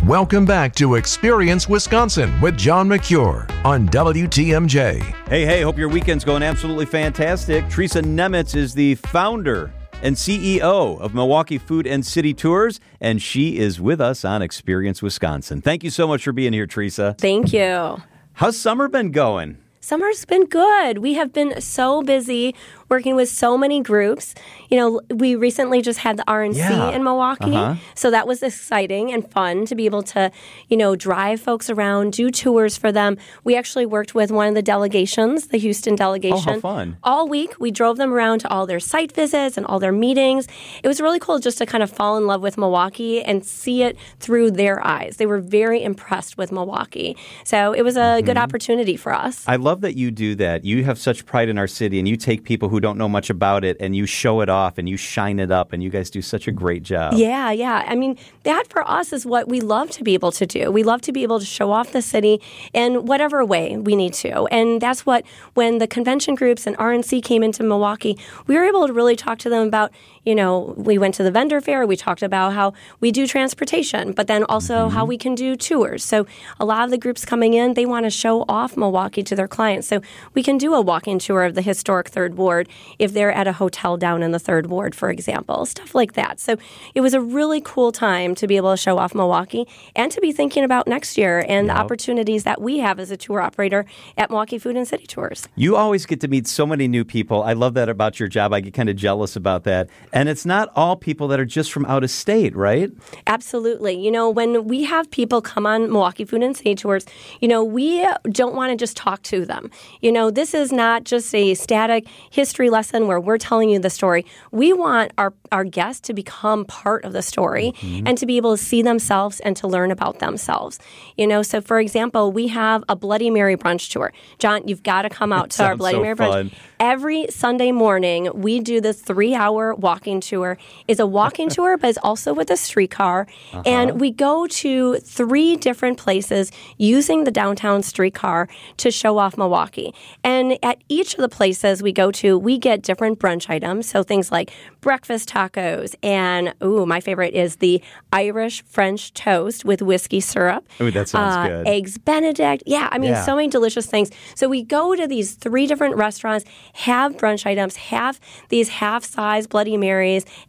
Welcome 0.05 0.45
back 0.45 0.75
to 0.75 0.95
Experience 0.95 1.69
Wisconsin 1.69 2.39
with 2.41 2.57
John 2.57 2.89
Mercure 2.89 3.47
on 3.63 3.87
WTMJ. 3.89 5.01
Hey, 5.29 5.45
hey, 5.45 5.61
hope 5.61 5.77
your 5.77 5.87
weekend's 5.87 6.25
going 6.25 6.43
absolutely 6.43 6.85
fantastic. 6.85 7.67
Teresa 7.69 8.01
Nemitz 8.01 8.55
is 8.55 8.73
the 8.73 8.95
founder 8.95 9.71
and 10.01 10.15
CEO 10.15 10.99
of 10.99 11.13
Milwaukee 11.13 11.57
Food 11.57 11.87
and 11.87 12.05
City 12.05 12.33
Tours, 12.33 12.79
and 12.99 13.21
she 13.21 13.57
is 13.57 13.79
with 13.79 14.01
us 14.01 14.25
on 14.25 14.41
Experience 14.41 15.01
Wisconsin. 15.01 15.61
Thank 15.61 15.83
you 15.83 15.89
so 15.89 16.07
much 16.07 16.23
for 16.23 16.33
being 16.33 16.53
here, 16.53 16.67
Teresa. 16.67 17.15
Thank 17.17 17.53
you. 17.53 17.97
How's 18.33 18.57
summer 18.57 18.87
been 18.87 19.11
going? 19.11 19.57
Summer's 19.87 20.25
been 20.25 20.45
good. 20.47 20.97
We 20.97 21.13
have 21.13 21.31
been 21.31 21.61
so 21.61 22.01
busy 22.01 22.53
working 22.89 23.15
with 23.15 23.29
so 23.29 23.57
many 23.57 23.81
groups. 23.81 24.35
You 24.69 24.77
know, 24.77 25.01
we 25.09 25.35
recently 25.35 25.81
just 25.81 25.99
had 25.99 26.17
the 26.17 26.23
RNC 26.27 26.57
Yeah. 26.57 26.89
in 26.91 27.03
Milwaukee. 27.05 27.55
Uh-huh. 27.55 27.75
So 27.95 28.11
that 28.11 28.27
was 28.27 28.43
exciting 28.43 29.13
and 29.13 29.29
fun 29.31 29.65
to 29.65 29.75
be 29.75 29.85
able 29.85 30.03
to, 30.03 30.29
you 30.67 30.75
know, 30.75 30.95
drive 30.97 31.39
folks 31.39 31.69
around, 31.69 32.11
do 32.13 32.29
tours 32.31 32.75
for 32.77 32.91
them. 32.91 33.17
We 33.45 33.55
actually 33.55 33.85
worked 33.85 34.13
with 34.13 34.29
one 34.29 34.47
of 34.49 34.55
the 34.55 34.61
delegations, 34.61 35.47
the 35.47 35.57
Houston 35.57 35.95
delegation. 35.95 36.55
Oh, 36.55 36.59
fun. 36.59 36.97
All 37.03 37.27
week, 37.29 37.55
we 37.57 37.71
drove 37.71 37.95
them 37.97 38.13
around 38.13 38.39
to 38.39 38.49
all 38.49 38.65
their 38.67 38.81
site 38.81 39.13
visits 39.13 39.55
and 39.57 39.65
all 39.65 39.79
their 39.79 39.93
meetings. 39.93 40.47
It 40.83 40.87
was 40.89 40.99
really 40.99 41.19
cool 41.19 41.39
just 41.39 41.57
to 41.59 41.65
kind 41.65 41.81
of 41.83 41.89
fall 41.89 42.17
in 42.17 42.27
love 42.27 42.41
with 42.41 42.57
Milwaukee 42.57 43.21
and 43.23 43.45
see 43.45 43.83
it 43.83 43.97
through 44.19 44.51
their 44.51 44.85
eyes. 44.85 45.15
They 45.17 45.25
were 45.25 45.39
very 45.39 45.81
impressed 45.81 46.37
with 46.37 46.51
Milwaukee. 46.51 47.15
So 47.45 47.71
it 47.71 47.83
was 47.83 47.95
a 47.95 47.99
Mm-hmm. 48.17 48.25
good 48.25 48.37
opportunity 48.37 48.95
for 48.97 49.13
us. 49.13 49.43
I 49.47 49.55
love 49.57 49.76
that 49.81 49.95
you 49.95 50.11
do 50.11 50.35
that. 50.35 50.65
You 50.65 50.83
have 50.83 50.99
such 50.99 51.25
pride 51.25 51.49
in 51.49 51.57
our 51.57 51.67
city, 51.67 51.99
and 51.99 52.07
you 52.07 52.17
take 52.17 52.43
people 52.43 52.69
who 52.69 52.79
don't 52.79 52.97
know 52.97 53.09
much 53.09 53.29
about 53.29 53.63
it 53.63 53.77
and 53.79 53.95
you 53.95 54.05
show 54.05 54.41
it 54.41 54.49
off 54.49 54.77
and 54.77 54.87
you 54.87 54.97
shine 54.97 55.39
it 55.39 55.51
up, 55.51 55.73
and 55.73 55.83
you 55.83 55.89
guys 55.89 56.09
do 56.09 56.21
such 56.21 56.47
a 56.47 56.51
great 56.51 56.83
job. 56.83 57.13
Yeah, 57.13 57.51
yeah. 57.51 57.83
I 57.87 57.95
mean, 57.95 58.17
that 58.43 58.67
for 58.67 58.87
us 58.87 59.13
is 59.13 59.25
what 59.25 59.47
we 59.47 59.61
love 59.61 59.89
to 59.91 60.03
be 60.03 60.13
able 60.13 60.31
to 60.33 60.45
do. 60.45 60.71
We 60.71 60.83
love 60.83 61.01
to 61.01 61.11
be 61.11 61.23
able 61.23 61.39
to 61.39 61.45
show 61.45 61.71
off 61.71 61.91
the 61.91 62.01
city 62.01 62.41
in 62.73 63.05
whatever 63.05 63.43
way 63.45 63.77
we 63.77 63.95
need 63.95 64.13
to. 64.15 64.45
And 64.45 64.81
that's 64.81 65.05
what, 65.05 65.25
when 65.53 65.77
the 65.77 65.87
convention 65.87 66.35
groups 66.35 66.67
and 66.67 66.77
RNC 66.77 67.23
came 67.23 67.43
into 67.43 67.63
Milwaukee, 67.63 68.17
we 68.47 68.55
were 68.55 68.65
able 68.65 68.87
to 68.87 68.93
really 68.93 69.15
talk 69.15 69.37
to 69.39 69.49
them 69.49 69.67
about, 69.67 69.91
you 70.27 70.35
know, 70.35 70.73
we 70.75 70.97
went 70.97 71.15
to 71.15 71.23
the 71.23 71.31
vendor 71.31 71.61
fair, 71.61 71.87
we 71.87 71.95
talked 71.95 72.21
about 72.21 72.51
how 72.51 72.73
we 72.99 73.13
do 73.13 73.25
transportation, 73.25 74.11
but 74.11 74.27
then 74.27 74.43
also 74.43 74.73
mm-hmm. 74.73 74.95
how 74.95 75.05
we 75.05 75.17
can 75.17 75.35
do 75.35 75.55
tours. 75.55 76.03
So 76.03 76.27
a 76.59 76.65
lot 76.65 76.83
of 76.83 76.91
the 76.91 76.97
groups 76.97 77.23
coming 77.23 77.53
in, 77.53 77.75
they 77.75 77.85
want 77.85 78.03
to 78.05 78.09
show 78.09 78.43
off 78.49 78.75
Milwaukee 78.75 79.23
to 79.23 79.35
their 79.37 79.47
clients. 79.47 79.87
So 79.87 80.01
we 80.33 80.43
can 80.43 80.57
do 80.57 80.73
a 80.73 80.81
walk 80.81 81.07
in 81.07 81.17
tour 81.17 81.45
of 81.45 81.55
the 81.55 81.61
historic 81.61 82.09
Third 82.09 82.35
Ward 82.35 82.67
if 82.99 83.13
they're 83.13 83.31
at 83.31 83.47
a 83.47 83.53
hotel 83.53 83.95
down 83.95 84.21
in 84.21 84.31
the 84.31 84.39
Third 84.39 84.67
Ward, 84.67 84.95
for 84.95 85.09
example, 85.09 85.65
stuff 85.65 85.95
like 85.95 86.11
that. 86.13 86.41
So 86.41 86.57
it 86.93 86.99
was 86.99 87.13
a 87.13 87.21
really 87.21 87.61
cool 87.61 87.93
time 87.93 88.35
to 88.35 88.47
be 88.47 88.57
able 88.57 88.71
to 88.71 88.77
show 88.77 88.97
off 88.97 89.15
Milwaukee 89.15 89.65
and 89.95 90.11
to 90.11 90.19
be 90.19 90.33
thinking 90.33 90.65
about 90.65 90.87
next 90.87 91.17
year 91.17 91.45
and 91.47 91.69
the 91.69 91.77
opportunities 91.77 92.43
that 92.43 92.59
we 92.61 92.79
have 92.79 92.99
as 92.99 93.11
a 93.11 93.17
tour 93.17 93.39
operator 93.39 93.85
at 94.17 94.29
Milwaukee 94.29 94.57
Food 94.57 94.75
and 94.75 94.85
City 94.85 95.07
Tours. 95.07 95.47
You 95.55 95.77
always 95.77 96.05
get 96.05 96.19
to 96.19 96.27
meet 96.27 96.47
so 96.47 96.65
many 96.65 96.89
new 96.89 97.05
people. 97.05 97.43
I 97.43 97.53
love 97.53 97.75
that 97.75 97.87
about 97.87 98.19
your 98.19 98.27
job. 98.27 98.51
I 98.51 98.59
get 98.59 98.73
kind 98.73 98.89
of 98.89 98.97
jealous 98.97 99.37
about 99.37 99.63
that. 99.63 99.87
And 100.17 100.29
it's 100.29 100.47
not 100.47 100.71
all 100.75 100.95
people 100.95 101.27
that 101.27 101.39
are 101.39 101.45
just 101.45 101.71
from 101.71 101.85
out 101.85 102.03
of 102.03 102.09
state, 102.09 102.55
right? 102.55 102.91
Absolutely. 103.27 103.93
You 104.03 104.09
know, 104.09 104.31
when 104.31 104.65
we 104.65 104.83
have 104.83 105.11
people 105.11 105.43
come 105.43 105.67
on 105.67 105.91
Milwaukee 105.91 106.25
Food 106.25 106.41
and 106.41 106.57
City 106.57 106.73
Tours, 106.73 107.05
you 107.39 107.47
know, 107.47 107.63
we 107.63 108.03
don't 108.31 108.55
want 108.55 108.71
to 108.71 108.75
just 108.75 108.97
talk 108.97 109.21
to 109.23 109.45
them. 109.45 109.69
You 110.01 110.11
know, 110.11 110.31
this 110.31 110.55
is 110.55 110.71
not 110.71 111.03
just 111.03 111.35
a 111.35 111.53
static 111.53 112.07
history 112.31 112.71
lesson 112.71 113.05
where 113.05 113.19
we're 113.19 113.37
telling 113.37 113.69
you 113.69 113.77
the 113.77 113.91
story. 113.91 114.25
We 114.49 114.73
want 114.73 115.11
our, 115.19 115.35
our 115.51 115.63
guests 115.63 116.01
to 116.07 116.15
become 116.15 116.65
part 116.65 117.05
of 117.05 117.13
the 117.13 117.21
story 117.21 117.75
mm-hmm. 117.77 118.07
and 118.07 118.17
to 118.17 118.25
be 118.25 118.37
able 118.37 118.57
to 118.57 118.63
see 118.63 118.81
themselves 118.81 119.39
and 119.41 119.55
to 119.57 119.67
learn 119.67 119.91
about 119.91 120.17
themselves. 120.17 120.79
You 121.15 121.27
know, 121.27 121.43
so 121.43 121.61
for 121.61 121.79
example, 121.79 122.31
we 122.31 122.47
have 122.47 122.83
a 122.89 122.95
Bloody 122.95 123.29
Mary 123.29 123.55
brunch 123.55 123.91
tour. 123.91 124.11
John, 124.39 124.67
you've 124.67 124.81
got 124.81 125.03
to 125.03 125.09
come 125.09 125.31
out 125.31 125.51
to 125.51 125.63
our 125.67 125.75
Bloody 125.75 125.97
so 125.97 126.01
Mary 126.01 126.15
fun. 126.15 126.49
brunch. 126.49 126.53
Every 126.79 127.27
Sunday 127.29 127.71
morning, 127.71 128.29
we 128.33 128.59
do 128.59 128.81
this 128.81 128.99
three 128.99 129.35
hour 129.35 129.75
walking 129.97 130.21
tour. 130.21 130.57
is 130.87 130.99
a 130.99 131.07
walking 131.07 131.49
tour, 131.57 131.75
but 131.77 131.89
it's 131.89 131.97
also 132.03 132.31
with 132.33 132.51
a 132.51 132.57
streetcar. 132.57 133.25
And 133.65 133.99
we 133.99 134.11
go 134.11 134.45
to 134.47 134.97
three 134.97 135.55
different 135.55 135.97
places 135.97 136.51
using 136.77 137.23
the 137.23 137.31
downtown 137.31 137.81
streetcar 137.81 138.47
to 138.77 138.91
show 138.91 139.17
off 139.17 139.37
Milwaukee. 139.37 139.93
And 140.23 140.59
at 140.63 140.77
each 140.87 141.15
of 141.15 141.21
the 141.21 141.29
places 141.29 141.81
we 141.81 141.91
go 141.91 142.11
to, 142.11 142.37
we 142.37 142.59
get 142.59 142.83
different 142.83 143.17
brunch 143.19 143.49
items. 143.49 143.89
So 143.89 144.03
things 144.03 144.31
like 144.31 144.51
breakfast 144.81 145.29
tacos, 145.29 145.95
and 146.03 146.53
ooh, 146.63 146.85
my 146.85 146.99
favorite 147.01 147.33
is 147.33 147.55
the 147.57 147.81
Irish 148.13 148.63
French 148.65 149.13
toast 149.13 149.65
with 149.65 149.81
whiskey 149.81 150.19
syrup. 150.21 150.63
Ooh, 150.79 150.91
that 150.91 151.09
sounds 151.09 151.35
Uh, 151.35 151.47
good. 151.47 151.67
Eggs 151.67 151.97
Benedict. 151.97 152.63
Yeah, 152.67 152.87
I 152.91 152.97
mean, 152.99 153.11
Yeah. 153.11 153.25
so 153.25 153.35
many 153.35 153.47
delicious 153.49 153.87
things. 153.87 154.11
So 154.35 154.47
we 154.47 154.63
go 154.63 154.95
to 154.95 155.07
these 155.07 155.33
three 155.33 155.65
different 155.67 155.95
restaurants, 155.97 156.45
have 156.73 157.17
brunch 157.17 157.45
items, 157.45 157.75
have 157.95 158.19
these 158.49 158.69
half 158.69 159.03
size 159.03 159.47
Bloody 159.47 159.75
Marys, 159.75 159.86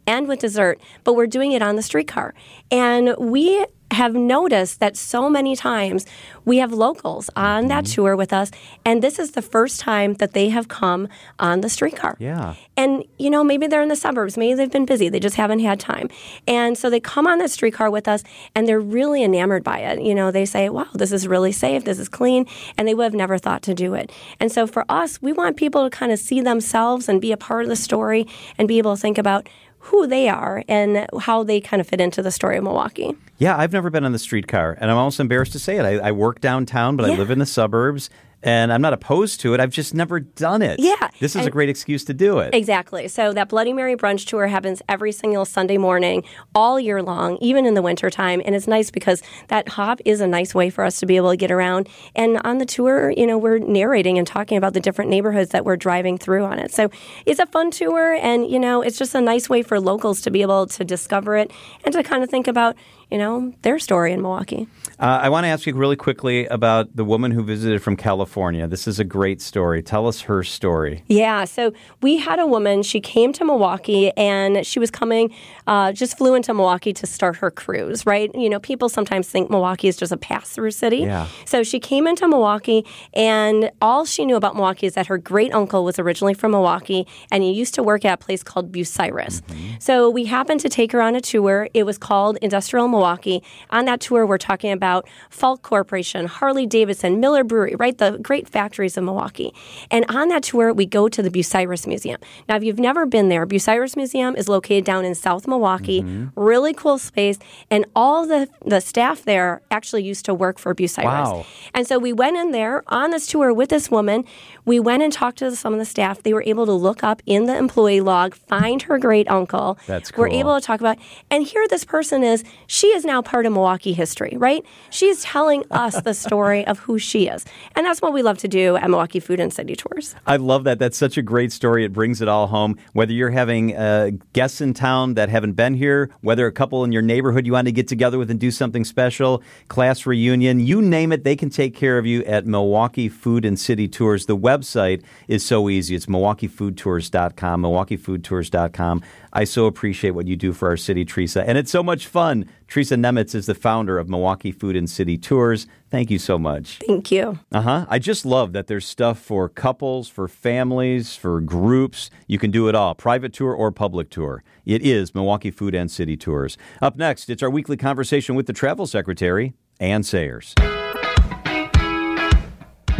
and 0.07 0.27
with 0.27 0.39
dessert, 0.39 0.79
but 1.03 1.13
we're 1.13 1.27
doing 1.27 1.51
it 1.51 1.61
on 1.61 1.75
the 1.75 1.81
streetcar. 1.81 2.33
And 2.71 3.15
we 3.17 3.65
have 3.91 4.13
noticed 4.13 4.79
that 4.79 4.95
so 4.95 5.29
many 5.29 5.55
times 5.55 6.05
we 6.45 6.57
have 6.57 6.71
locals 6.71 7.29
on 7.35 7.67
that 7.67 7.85
Mm-hmm. 7.85 7.93
tour 7.93 8.15
with 8.15 8.33
us, 8.33 8.51
and 8.85 9.01
this 9.01 9.17
is 9.19 9.31
the 9.31 9.41
first 9.41 9.79
time 9.79 10.15
that 10.15 10.33
they 10.33 10.49
have 10.49 10.67
come 10.67 11.07
on 11.39 11.61
the 11.61 11.69
streetcar. 11.69 12.15
Yeah. 12.19 12.55
And, 12.77 13.03
you 13.17 13.29
know, 13.29 13.43
maybe 13.43 13.67
they're 13.67 13.81
in 13.81 13.89
the 13.89 13.95
suburbs. 13.95 14.37
Maybe 14.37 14.53
they've 14.53 14.71
been 14.71 14.85
busy. 14.85 15.09
They 15.09 15.19
just 15.19 15.35
haven't 15.35 15.59
had 15.59 15.79
time. 15.79 16.09
And 16.47 16.77
so 16.77 16.89
they 16.89 16.99
come 16.99 17.27
on 17.27 17.39
that 17.39 17.51
streetcar 17.51 17.89
with 17.89 18.07
us 18.07 18.23
and 18.55 18.67
they're 18.67 18.79
really 18.79 19.21
enamored 19.23 19.63
by 19.63 19.79
it. 19.79 20.01
You 20.01 20.15
know, 20.15 20.31
they 20.31 20.45
say, 20.45 20.69
wow, 20.69 20.87
this 20.93 21.11
is 21.11 21.27
really 21.27 21.51
safe. 21.51 21.83
This 21.83 21.99
is 21.99 22.07
clean. 22.07 22.45
And 22.77 22.87
they 22.87 22.93
would 22.93 23.03
have 23.03 23.13
never 23.13 23.37
thought 23.37 23.63
to 23.63 23.73
do 23.73 23.95
it. 23.95 24.11
And 24.39 24.49
so 24.51 24.65
for 24.65 24.85
us, 24.87 25.21
we 25.21 25.33
want 25.33 25.57
people 25.57 25.83
to 25.83 25.89
kind 25.89 26.11
of 26.11 26.19
see 26.19 26.39
themselves 26.39 27.09
and 27.09 27.19
be 27.19 27.33
a 27.33 27.37
part 27.37 27.63
of 27.63 27.69
the 27.69 27.75
story 27.75 28.25
and 28.57 28.67
be 28.67 28.77
able 28.77 28.95
to 28.95 29.01
think 29.01 29.17
about, 29.17 29.49
who 29.79 30.07
they 30.07 30.29
are 30.29 30.63
and 30.67 31.07
how 31.21 31.43
they 31.43 31.59
kind 31.61 31.79
of 31.79 31.87
fit 31.87 32.01
into 32.01 32.21
the 32.21 32.31
story 32.31 32.57
of 32.57 32.63
Milwaukee. 32.63 33.15
Yeah, 33.37 33.57
I've 33.57 33.73
never 33.73 33.89
been 33.89 34.03
on 34.03 34.11
the 34.11 34.19
streetcar, 34.19 34.77
and 34.79 34.91
I'm 34.91 34.97
almost 34.97 35.19
embarrassed 35.19 35.53
to 35.53 35.59
say 35.59 35.77
it. 35.77 35.85
I, 35.85 36.09
I 36.09 36.11
work 36.11 36.41
downtown, 36.41 36.95
but 36.97 37.09
I 37.09 37.15
live 37.15 37.31
in 37.31 37.39
the 37.39 37.45
suburbs, 37.45 38.09
and 38.43 38.71
I'm 38.71 38.81
not 38.81 38.93
opposed 38.93 39.41
to 39.41 39.53
it. 39.53 39.59
I've 39.59 39.71
just 39.71 39.93
never 39.93 40.19
done 40.19 40.61
it. 40.61 40.79
Yeah, 40.79 41.09
This 41.19 41.35
is 41.35 41.45
a 41.45 41.49
great 41.49 41.69
excuse 41.69 42.05
to 42.05 42.13
do 42.13 42.39
it. 42.39 42.53
Exactly. 42.53 43.07
So 43.07 43.33
that 43.33 43.49
Bloody 43.49 43.73
Mary 43.73 43.95
brunch 43.95 44.25
tour 44.25 44.47
happens 44.47 44.81
every 44.87 45.11
single 45.11 45.45
Sunday 45.45 45.77
morning, 45.77 46.23
all 46.55 46.79
year 46.79 47.01
long, 47.03 47.37
even 47.41 47.65
in 47.65 47.73
the 47.73 47.81
wintertime. 47.81 48.41
And 48.45 48.55
it's 48.55 48.67
nice 48.67 48.91
because 48.91 49.21
that 49.49 49.67
hop 49.69 49.99
is 50.05 50.21
a 50.21 50.27
nice 50.27 50.55
way 50.55 50.69
for 50.69 50.83
us 50.83 50.99
to 50.99 51.05
be 51.05 51.17
able 51.17 51.31
to 51.31 51.37
get 51.37 51.51
around. 51.51 51.89
And 52.15 52.39
on 52.43 52.59
the 52.59 52.65
tour, 52.65 53.11
you 53.11 53.27
know, 53.27 53.37
we're 53.37 53.59
narrating 53.59 54.17
and 54.17 54.25
talking 54.25 54.57
about 54.57 54.73
the 54.73 54.79
different 54.79 55.09
neighborhoods 55.09 55.51
that 55.51 55.65
we're 55.65 55.77
driving 55.77 56.17
through 56.17 56.45
on 56.45 56.59
it. 56.59 56.71
So 56.71 56.89
it's 57.25 57.39
a 57.39 57.45
fun 57.45 57.71
tour, 57.71 58.13
and 58.13 58.49
you 58.49 58.59
know, 58.59 58.81
it's 58.81 58.97
just 58.97 59.15
a 59.15 59.21
nice 59.21 59.49
way 59.49 59.61
for 59.61 59.79
locals 59.79 60.21
to 60.21 60.31
be 60.31 60.41
able 60.41 60.67
to 60.67 60.83
discover 60.85 61.35
it 61.35 61.51
and 61.83 61.93
to 61.93 62.03
kind 62.03 62.23
of 62.23 62.29
think 62.29 62.47
about, 62.47 62.75
you 63.11 63.17
know, 63.17 63.53
their 63.63 63.79
story 63.79 64.13
in 64.13 64.21
Milwaukee. 64.21 64.67
Uh, 64.99 65.19
I 65.23 65.29
want 65.29 65.45
to 65.45 65.47
ask 65.47 65.65
you 65.65 65.73
really 65.73 65.95
quickly 65.95 66.45
about 66.47 66.95
the 66.95 67.05
woman 67.05 67.31
who 67.31 67.41
visited 67.43 67.81
from 67.81 67.95
California. 67.95 68.67
This 68.67 68.87
is 68.87 68.99
a 68.99 69.03
great 69.03 69.41
story. 69.41 69.81
Tell 69.81 70.07
us 70.07 70.21
her 70.21 70.43
story. 70.43 71.03
Yeah, 71.07 71.45
so 71.45 71.73
we 72.01 72.17
had 72.17 72.37
a 72.37 72.45
woman. 72.45 72.83
She 72.83 72.99
came 72.99 73.33
to 73.33 73.45
Milwaukee 73.45 74.11
and 74.17 74.65
she 74.67 74.77
was 74.77 74.91
coming, 74.91 75.33
uh, 75.67 75.93
just 75.93 76.17
flew 76.17 76.35
into 76.35 76.53
Milwaukee 76.53 76.93
to 76.93 77.07
start 77.07 77.37
her 77.37 77.49
cruise, 77.49 78.05
right? 78.05 78.29
You 78.35 78.49
know, 78.49 78.59
people 78.59 78.89
sometimes 78.89 79.27
think 79.27 79.49
Milwaukee 79.49 79.87
is 79.87 79.97
just 79.97 80.11
a 80.11 80.17
pass 80.17 80.49
through 80.49 80.71
city. 80.71 80.97
Yeah. 80.97 81.27
So 81.45 81.63
she 81.63 81.79
came 81.79 82.05
into 82.05 82.27
Milwaukee 82.27 82.85
and 83.13 83.71
all 83.81 84.05
she 84.05 84.25
knew 84.25 84.35
about 84.35 84.55
Milwaukee 84.55 84.85
is 84.85 84.93
that 84.93 85.07
her 85.07 85.17
great 85.17 85.53
uncle 85.53 85.83
was 85.83 85.97
originally 85.97 86.33
from 86.33 86.51
Milwaukee 86.51 87.07
and 87.31 87.41
he 87.41 87.51
used 87.51 87.73
to 87.75 87.83
work 87.83 88.05
at 88.05 88.13
a 88.13 88.17
place 88.17 88.43
called 88.43 88.71
Bucyrus. 88.71 89.41
So 89.81 90.09
we 90.09 90.25
happened 90.25 90.59
to 90.59 90.69
take 90.69 90.91
her 90.91 91.01
on 91.01 91.15
a 91.15 91.21
tour. 91.21 91.69
It 91.73 91.85
was 91.85 91.97
called 91.97 92.37
Industrial 92.41 92.87
Milwaukee. 92.87 92.98
On 92.99 93.85
that 93.85 93.99
tour, 93.99 94.25
we're 94.25 94.37
talking 94.37 94.71
about 94.71 95.07
Falk 95.29 95.61
Corporation, 95.61 96.25
Harley 96.25 96.65
Davidson, 96.65 97.19
Miller 97.19 97.43
Brewery, 97.43 97.75
right? 97.75 97.97
The 97.97 98.17
great 98.21 98.47
factories 98.47 98.97
of 98.97 99.03
Milwaukee. 99.03 99.53
And 99.89 100.05
on 100.09 100.29
that 100.29 100.43
tour, 100.43 100.73
we 100.73 100.85
go 100.85 101.07
to 101.09 101.21
the 101.21 101.29
Bucyrus 101.29 101.87
Museum. 101.87 102.19
Now, 102.47 102.55
if 102.55 102.63
you've 102.63 102.79
never 102.79 103.05
been 103.05 103.29
there, 103.29 103.45
Bucyrus 103.45 103.95
Museum 103.95 104.35
is 104.35 104.47
located 104.47 104.85
down 104.85 105.05
in 105.05 105.15
South 105.15 105.47
Milwaukee. 105.47 106.01
Mm-hmm. 106.01 106.39
Really 106.39 106.73
cool 106.73 106.97
space. 106.97 107.39
And 107.71 107.85
all 107.95 108.25
the, 108.27 108.49
the 108.65 108.79
staff 108.79 109.23
there 109.23 109.61
actually 109.71 110.03
used 110.03 110.25
to 110.25 110.33
work 110.33 110.59
for 110.59 110.73
Bucyrus. 110.75 111.03
Wow. 111.05 111.45
And 111.73 111.87
so 111.87 111.99
we 111.99 112.13
went 112.13 112.37
in 112.37 112.51
there 112.51 112.83
on 112.87 113.11
this 113.11 113.27
tour 113.27 113.53
with 113.53 113.69
this 113.69 113.89
woman. 113.89 114.25
We 114.65 114.79
went 114.79 115.03
and 115.03 115.11
talked 115.11 115.39
to 115.39 115.55
some 115.55 115.73
of 115.73 115.79
the 115.79 115.85
staff. 115.85 116.23
They 116.23 116.33
were 116.33 116.43
able 116.45 116.65
to 116.65 116.73
look 116.73 117.03
up 117.03 117.21
in 117.25 117.45
the 117.45 117.57
employee 117.57 118.01
log, 118.01 118.35
find 118.35 118.81
her 118.83 118.97
great 118.97 119.29
uncle. 119.29 119.77
That's 119.87 120.11
cool. 120.11 120.23
We're 120.23 120.29
able 120.29 120.59
to 120.59 120.65
talk 120.65 120.79
about, 120.79 120.97
and 121.29 121.43
here 121.43 121.65
this 121.69 121.83
person 121.83 122.23
is. 122.23 122.43
She 122.67 122.88
is 122.89 123.05
now 123.05 123.21
part 123.21 123.45
of 123.45 123.53
Milwaukee 123.53 123.93
history, 123.93 124.35
right? 124.37 124.65
She's 124.89 125.23
telling 125.23 125.63
us 125.71 126.01
the 126.01 126.13
story 126.25 126.65
of 126.67 126.79
who 126.79 126.99
she 126.99 127.27
is, 127.27 127.45
and 127.75 127.85
that's 127.85 128.01
what 128.01 128.13
we 128.13 128.21
love 128.21 128.37
to 128.39 128.47
do 128.47 128.75
at 128.77 128.89
Milwaukee 128.89 129.19
Food 129.19 129.39
and 129.39 129.51
City 129.53 129.75
Tours. 129.75 130.15
I 130.25 130.37
love 130.37 130.63
that. 130.65 130.79
That's 130.79 130.97
such 130.97 131.17
a 131.17 131.21
great 131.21 131.51
story. 131.51 131.85
It 131.85 131.93
brings 131.93 132.21
it 132.21 132.27
all 132.27 132.47
home. 132.47 132.77
Whether 132.93 133.13
you're 133.13 133.29
having 133.29 133.75
uh, 133.75 134.11
guests 134.33 134.61
in 134.61 134.73
town 134.73 135.15
that 135.15 135.29
haven't 135.29 135.53
been 135.53 135.73
here, 135.73 136.09
whether 136.21 136.45
a 136.47 136.51
couple 136.51 136.83
in 136.83 136.91
your 136.91 137.01
neighborhood 137.01 137.45
you 137.45 137.53
want 137.53 137.67
to 137.67 137.71
get 137.71 137.87
together 137.87 138.17
with 138.17 138.29
and 138.31 138.39
do 138.39 138.51
something 138.51 138.83
special, 138.83 139.41
class 139.67 140.05
reunion, 140.05 140.59
you 140.59 140.81
name 140.81 141.11
it, 141.11 141.23
they 141.23 141.35
can 141.35 141.49
take 141.49 141.75
care 141.75 141.97
of 141.97 142.05
you 142.05 142.23
at 142.25 142.45
Milwaukee 142.45 143.09
Food 143.09 143.45
and 143.45 143.59
City 143.59 143.87
Tours. 143.87 144.25
The 144.25 144.37
website 144.37 145.03
is 145.27 145.45
so 145.45 145.69
easy. 145.69 145.95
It's 145.95 146.05
milwaukeefoodtours.com, 146.05 147.61
milwaukeefoodtours.com. 147.61 149.03
I 149.31 149.43
so 149.43 149.65
appreciate 149.65 150.11
what 150.11 150.27
you 150.27 150.35
do 150.35 150.53
for 150.53 150.69
our 150.69 150.77
city, 150.77 151.05
Teresa, 151.05 151.47
and 151.47 151.57
it's 151.57 151.71
so 151.71 151.83
much 151.83 152.07
fun. 152.07 152.49
Teresa 152.67 152.95
Nemitz 152.95 153.35
is 153.35 153.45
the 153.45 153.55
founder 153.55 153.97
of 153.97 154.09
Milwaukee 154.09 154.51
Food 154.51 154.75
and 154.75 154.89
City 154.89 155.17
Tours. 155.17 155.67
Thank 155.89 156.11
you 156.11 156.19
so 156.19 156.37
much. 156.37 156.79
Thank 156.85 157.11
you. 157.11 157.39
Uh 157.51 157.61
huh. 157.61 157.85
I 157.89 157.99
just 157.99 158.25
love 158.25 158.53
that 158.53 158.67
there's 158.67 158.85
stuff 158.85 159.19
for 159.19 159.49
couples, 159.49 160.07
for 160.07 160.27
families, 160.27 161.15
for 161.15 161.41
groups. 161.41 162.09
You 162.27 162.37
can 162.37 162.51
do 162.51 162.67
it 162.67 162.75
all 162.75 162.95
private 162.95 163.33
tour 163.33 163.53
or 163.53 163.71
public 163.71 164.09
tour. 164.09 164.43
It 164.65 164.81
is 164.81 165.15
Milwaukee 165.15 165.51
Food 165.51 165.75
and 165.75 165.89
City 165.89 166.17
Tours. 166.17 166.57
Up 166.81 166.97
next, 166.97 167.29
it's 167.29 167.43
our 167.43 167.49
weekly 167.49 167.77
conversation 167.77 168.35
with 168.35 168.45
the 168.45 168.53
travel 168.53 168.85
secretary, 168.87 169.53
Anne 169.79 170.03
Sayers. 170.03 170.53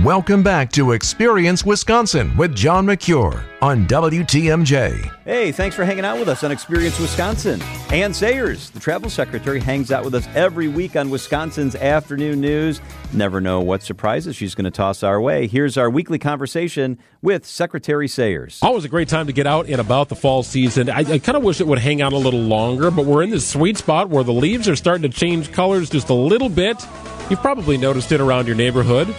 Welcome 0.04 0.44
back 0.44 0.72
to 0.74 0.94
Experience 0.94 1.66
Wisconsin 1.66 2.38
with 2.38 2.56
John 2.56 2.86
Mercure 2.86 3.44
on 3.62 3.86
WTMJ. 3.86 5.12
Hey, 5.26 5.52
thanks 5.52 5.76
for 5.76 5.84
hanging 5.84 6.06
out 6.06 6.18
with 6.18 6.30
us 6.30 6.42
on 6.42 6.54
Experience 6.54 6.98
Wisconsin. 7.02 7.62
Anne 7.92 8.14
Sayers, 8.14 8.70
the 8.70 8.80
travel 8.80 9.10
secretary, 9.10 9.60
hangs 9.60 9.92
out 9.92 10.06
with 10.06 10.16
us 10.16 10.26
every 10.36 10.70
week 10.70 10.96
on 10.96 11.10
Wisconsin's 11.10 11.76
afternoon 11.76 12.40
news. 12.40 12.80
Never 13.12 13.42
know 13.42 13.60
what 13.60 13.84
surprises 13.84 14.38
she's 14.38 14.56
going 14.56 14.64
to 14.64 14.72
toss 14.72 15.04
our 15.04 15.20
way. 15.20 15.48
Here's 15.48 15.76
our 15.76 15.90
weekly 15.90 16.18
conversation 16.18 16.98
with 17.22 17.46
Secretary 17.46 18.08
Sayers. 18.08 18.60
Always 18.62 18.86
a 18.86 18.90
great 18.90 19.10
time 19.10 19.28
to 19.28 19.34
get 19.34 19.48
out 19.48 19.68
and 19.68 19.82
about 19.82 20.08
the 20.08 20.16
fall 20.16 20.44
season. 20.44 20.90
I, 20.90 21.00
I 21.00 21.20
kind 21.20 21.36
of 21.36 21.44
wish 21.44 21.60
it 21.60 21.68
would 21.68 21.80
hang 21.80 22.02
out 22.02 22.14
a 22.14 22.18
little 22.18 22.40
longer, 22.40 22.90
but 22.90 23.06
we're 23.06 23.24
in 23.24 23.32
this 23.32 23.46
sweet 23.46 23.76
spot 23.78 24.08
where 24.08 24.24
the 24.24 24.32
leaves 24.32 24.70
are 24.70 24.78
starting 24.78 25.12
to 25.12 25.18
change 25.18 25.52
colors 25.52 25.90
just 25.90 26.08
a 26.08 26.14
little 26.14 26.48
bit. 26.48 26.82
You've 27.30 27.42
probably 27.42 27.78
noticed 27.78 28.14
it 28.14 28.22
around 28.22 28.48
your 28.48 28.56
neighborhood, 28.56 29.14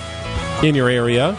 in 0.63 0.75
your 0.75 0.91
area. 0.91 1.39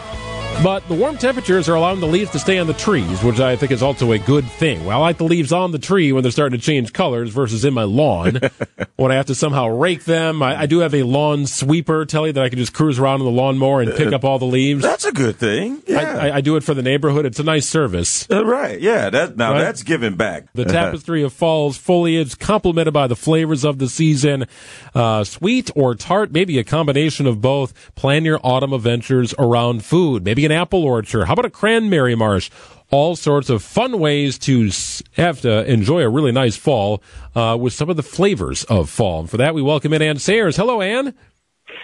But 0.62 0.86
the 0.86 0.94
warm 0.94 1.18
temperatures 1.18 1.68
are 1.68 1.74
allowing 1.74 1.98
the 1.98 2.06
leaves 2.06 2.30
to 2.30 2.38
stay 2.38 2.58
on 2.58 2.68
the 2.68 2.72
trees, 2.72 3.20
which 3.24 3.40
I 3.40 3.56
think 3.56 3.72
is 3.72 3.82
also 3.82 4.12
a 4.12 4.18
good 4.18 4.44
thing. 4.44 4.84
Well, 4.84 4.96
I 4.96 5.00
like 5.00 5.18
the 5.18 5.24
leaves 5.24 5.52
on 5.52 5.72
the 5.72 5.78
tree 5.78 6.12
when 6.12 6.22
they're 6.22 6.30
starting 6.30 6.56
to 6.60 6.64
change 6.64 6.92
colors 6.92 7.30
versus 7.30 7.64
in 7.64 7.74
my 7.74 7.82
lawn 7.82 8.38
when 8.96 9.10
I 9.10 9.16
have 9.16 9.26
to 9.26 9.34
somehow 9.34 9.66
rake 9.66 10.04
them. 10.04 10.40
I, 10.40 10.60
I 10.60 10.66
do 10.66 10.78
have 10.78 10.94
a 10.94 11.02
lawn 11.02 11.46
sweeper, 11.46 12.04
Telly, 12.04 12.30
that 12.30 12.44
I 12.44 12.48
can 12.48 12.58
just 12.58 12.72
cruise 12.72 13.00
around 13.00 13.20
on 13.22 13.24
the 13.26 13.32
lawnmower 13.32 13.80
and 13.80 13.92
pick 13.96 14.12
up 14.12 14.22
all 14.24 14.38
the 14.38 14.44
leaves. 14.44 14.82
That's 14.82 15.04
a 15.04 15.10
good 15.10 15.34
thing. 15.36 15.82
Yeah. 15.88 15.98
I, 15.98 16.28
I, 16.28 16.36
I 16.36 16.40
do 16.42 16.54
it 16.54 16.62
for 16.62 16.74
the 16.74 16.82
neighborhood. 16.82 17.26
It's 17.26 17.40
a 17.40 17.44
nice 17.44 17.66
service. 17.68 18.30
Uh, 18.30 18.44
right. 18.44 18.80
Yeah. 18.80 19.10
That 19.10 19.36
now 19.36 19.52
Right. 19.54 19.62
that's 19.62 19.82
giving 19.82 20.14
back. 20.14 20.44
The 20.54 20.64
tapestry 20.64 21.24
of 21.24 21.32
fall's 21.32 21.76
foliage, 21.76 22.38
complemented 22.38 22.94
by 22.94 23.08
the 23.08 23.16
flavors 23.16 23.64
of 23.64 23.78
the 23.78 23.88
season, 23.88 24.46
uh, 24.94 25.24
sweet 25.24 25.72
or 25.74 25.96
tart, 25.96 26.30
maybe 26.30 26.58
a 26.58 26.64
combination 26.64 27.26
of 27.26 27.40
both. 27.40 27.94
Plan 27.96 28.24
your 28.24 28.38
autumn 28.44 28.72
adventures 28.72 29.34
around 29.40 29.84
food. 29.84 30.24
Maybe 30.24 30.41
an 30.44 30.52
apple 30.52 30.84
orchard. 30.84 31.26
How 31.26 31.32
about 31.34 31.44
a 31.44 31.50
cranberry 31.50 32.14
marsh? 32.14 32.50
All 32.90 33.16
sorts 33.16 33.48
of 33.48 33.62
fun 33.62 33.98
ways 33.98 34.38
to 34.40 34.70
have 35.16 35.40
to 35.42 35.64
enjoy 35.64 36.02
a 36.02 36.10
really 36.10 36.32
nice 36.32 36.56
fall 36.56 37.02
uh, 37.34 37.56
with 37.58 37.72
some 37.72 37.88
of 37.88 37.96
the 37.96 38.02
flavors 38.02 38.64
of 38.64 38.90
fall. 38.90 39.20
And 39.20 39.30
for 39.30 39.38
that, 39.38 39.54
we 39.54 39.62
welcome 39.62 39.94
in 39.94 40.02
Anne 40.02 40.18
Sayers. 40.18 40.56
Hello, 40.56 40.82
Anne. 40.82 41.14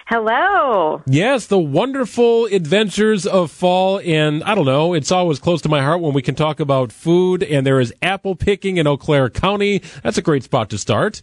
Hello. 0.06 1.02
Yes, 1.06 1.46
the 1.46 1.58
wonderful 1.58 2.46
adventures 2.46 3.26
of 3.26 3.50
fall. 3.50 4.00
And 4.04 4.42
I 4.44 4.54
don't 4.54 4.66
know, 4.66 4.94
it's 4.94 5.12
always 5.12 5.38
close 5.38 5.62
to 5.62 5.68
my 5.68 5.82
heart 5.82 6.00
when 6.00 6.12
we 6.12 6.22
can 6.22 6.34
talk 6.34 6.60
about 6.60 6.92
food. 6.92 7.42
And 7.42 7.66
there 7.66 7.80
is 7.80 7.92
apple 8.02 8.34
picking 8.34 8.76
in 8.76 8.86
Eau 8.86 8.96
Claire 8.96 9.30
County. 9.30 9.82
That's 10.02 10.18
a 10.18 10.22
great 10.22 10.44
spot 10.44 10.70
to 10.70 10.78
start. 10.78 11.22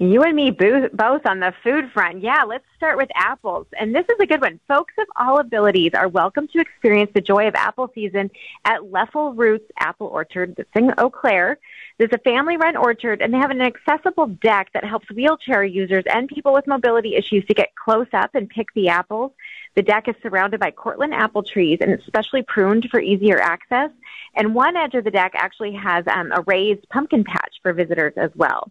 You 0.00 0.22
and 0.22 0.36
me 0.36 0.52
both 0.52 1.26
on 1.26 1.40
the 1.40 1.52
food 1.64 1.90
front. 1.90 2.22
Yeah, 2.22 2.44
let's 2.44 2.64
start 2.76 2.98
with 2.98 3.08
apples. 3.16 3.66
And 3.76 3.92
this 3.92 4.04
is 4.08 4.14
a 4.20 4.26
good 4.26 4.40
one. 4.40 4.60
Folks 4.68 4.94
of 4.96 5.08
all 5.16 5.40
abilities 5.40 5.90
are 5.92 6.06
welcome 6.06 6.46
to 6.52 6.60
experience 6.60 7.10
the 7.14 7.20
joy 7.20 7.48
of 7.48 7.56
apple 7.56 7.90
season 7.92 8.30
at 8.64 8.82
Leffel 8.82 9.36
Roots 9.36 9.68
Apple 9.76 10.06
Orchard 10.06 10.54
that's 10.56 10.70
in 10.76 10.94
Eau 10.98 11.10
Claire. 11.10 11.58
There's 11.98 12.12
a 12.12 12.18
family 12.18 12.56
run 12.56 12.76
orchard, 12.76 13.20
and 13.20 13.34
they 13.34 13.38
have 13.38 13.50
an 13.50 13.60
accessible 13.60 14.28
deck 14.28 14.70
that 14.72 14.84
helps 14.84 15.10
wheelchair 15.10 15.64
users 15.64 16.04
and 16.14 16.28
people 16.28 16.52
with 16.52 16.68
mobility 16.68 17.16
issues 17.16 17.44
to 17.46 17.54
get 17.54 17.74
close 17.74 18.06
up 18.12 18.36
and 18.36 18.48
pick 18.48 18.72
the 18.74 18.90
apples. 18.90 19.32
The 19.74 19.82
deck 19.82 20.06
is 20.06 20.14
surrounded 20.22 20.60
by 20.60 20.70
Cortland 20.70 21.12
apple 21.12 21.42
trees, 21.42 21.78
and 21.80 21.90
it's 21.90 22.06
specially 22.06 22.42
pruned 22.42 22.88
for 22.88 23.00
easier 23.00 23.40
access. 23.40 23.90
And 24.36 24.54
one 24.54 24.76
edge 24.76 24.94
of 24.94 25.02
the 25.02 25.10
deck 25.10 25.32
actually 25.34 25.72
has 25.72 26.04
um, 26.06 26.30
a 26.30 26.42
raised 26.42 26.88
pumpkin 26.88 27.24
patch 27.24 27.56
for 27.64 27.72
visitors 27.72 28.12
as 28.16 28.30
well. 28.36 28.70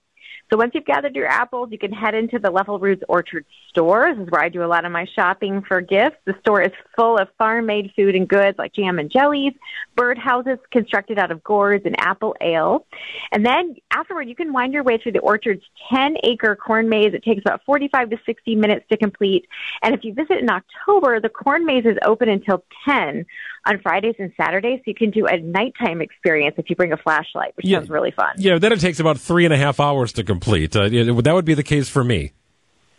So 0.49 0.55
once 0.57 0.71
you've 0.73 0.85
gathered 0.85 1.15
your 1.15 1.27
apples, 1.27 1.69
you 1.71 1.77
can 1.77 1.91
head 1.91 2.15
into 2.15 2.39
the 2.39 2.49
Leffel 2.49 2.79
Roots 2.79 3.03
Orchard 3.09 3.45
store. 3.67 4.13
This 4.15 4.25
is 4.25 4.31
where 4.31 4.41
I 4.41 4.49
do 4.49 4.63
a 4.63 4.65
lot 4.65 4.85
of 4.85 4.91
my 4.93 5.05
shopping 5.13 5.61
for 5.61 5.81
gifts. 5.81 6.17
The 6.25 6.35
store 6.39 6.61
is 6.61 6.71
full 6.95 7.17
of 7.17 7.27
farm-made 7.37 7.91
food 7.95 8.15
and 8.15 8.27
goods 8.27 8.57
like 8.57 8.73
jam 8.73 8.97
and 8.97 9.11
jellies, 9.11 9.53
bird 9.95 10.17
houses 10.17 10.57
constructed 10.71 11.19
out 11.19 11.31
of 11.31 11.43
gourds, 11.43 11.85
and 11.85 11.99
apple 11.99 12.35
ale. 12.39 12.85
And 13.33 13.45
then 13.45 13.75
afterward, 13.91 14.29
you 14.29 14.35
can 14.35 14.53
wind 14.53 14.73
your 14.73 14.83
way 14.83 14.97
through 14.97 15.11
the 15.13 15.19
orchard's 15.19 15.63
10-acre 15.91 16.55
corn 16.55 16.87
maze. 16.87 17.13
It 17.13 17.23
takes 17.23 17.41
about 17.41 17.63
45 17.65 18.11
to 18.11 18.19
60 18.25 18.55
minutes 18.55 18.85
to 18.89 18.97
complete. 18.97 19.47
And 19.81 19.93
if 19.93 20.05
you 20.05 20.13
visit 20.13 20.37
in 20.37 20.49
October, 20.49 21.19
the 21.19 21.29
corn 21.29 21.65
maze 21.65 21.85
is 21.85 21.97
open 22.05 22.29
until 22.29 22.63
10 22.85 23.25
on 23.67 23.79
Fridays 23.81 24.15
and 24.19 24.31
Saturdays. 24.37 24.79
So 24.79 24.83
you 24.87 24.95
can 24.95 25.11
do 25.11 25.25
a 25.27 25.37
nighttime 25.39 26.01
experience 26.01 26.55
if 26.57 26.69
you 26.69 26.75
bring 26.75 26.93
a 26.93 26.97
flashlight, 26.97 27.55
which 27.55 27.65
Yeah. 27.67 27.79
sounds 27.79 27.89
really 27.89 28.11
fun. 28.11 28.33
Yeah, 28.37 28.57
then 28.59 28.71
it 28.71 28.79
takes 28.79 28.99
about 28.99 29.19
three 29.19 29.45
and 29.45 29.53
a 29.53 29.57
half 29.57 29.79
hours 29.79 30.11
to 30.13 30.23
complete. 30.23 30.75
Uh, 30.75 30.83
it- 30.91 31.23
that 31.23 31.33
would 31.33 31.45
be 31.45 31.53
the 31.53 31.63
case 31.63 31.89
for 31.89 32.03
me. 32.03 32.31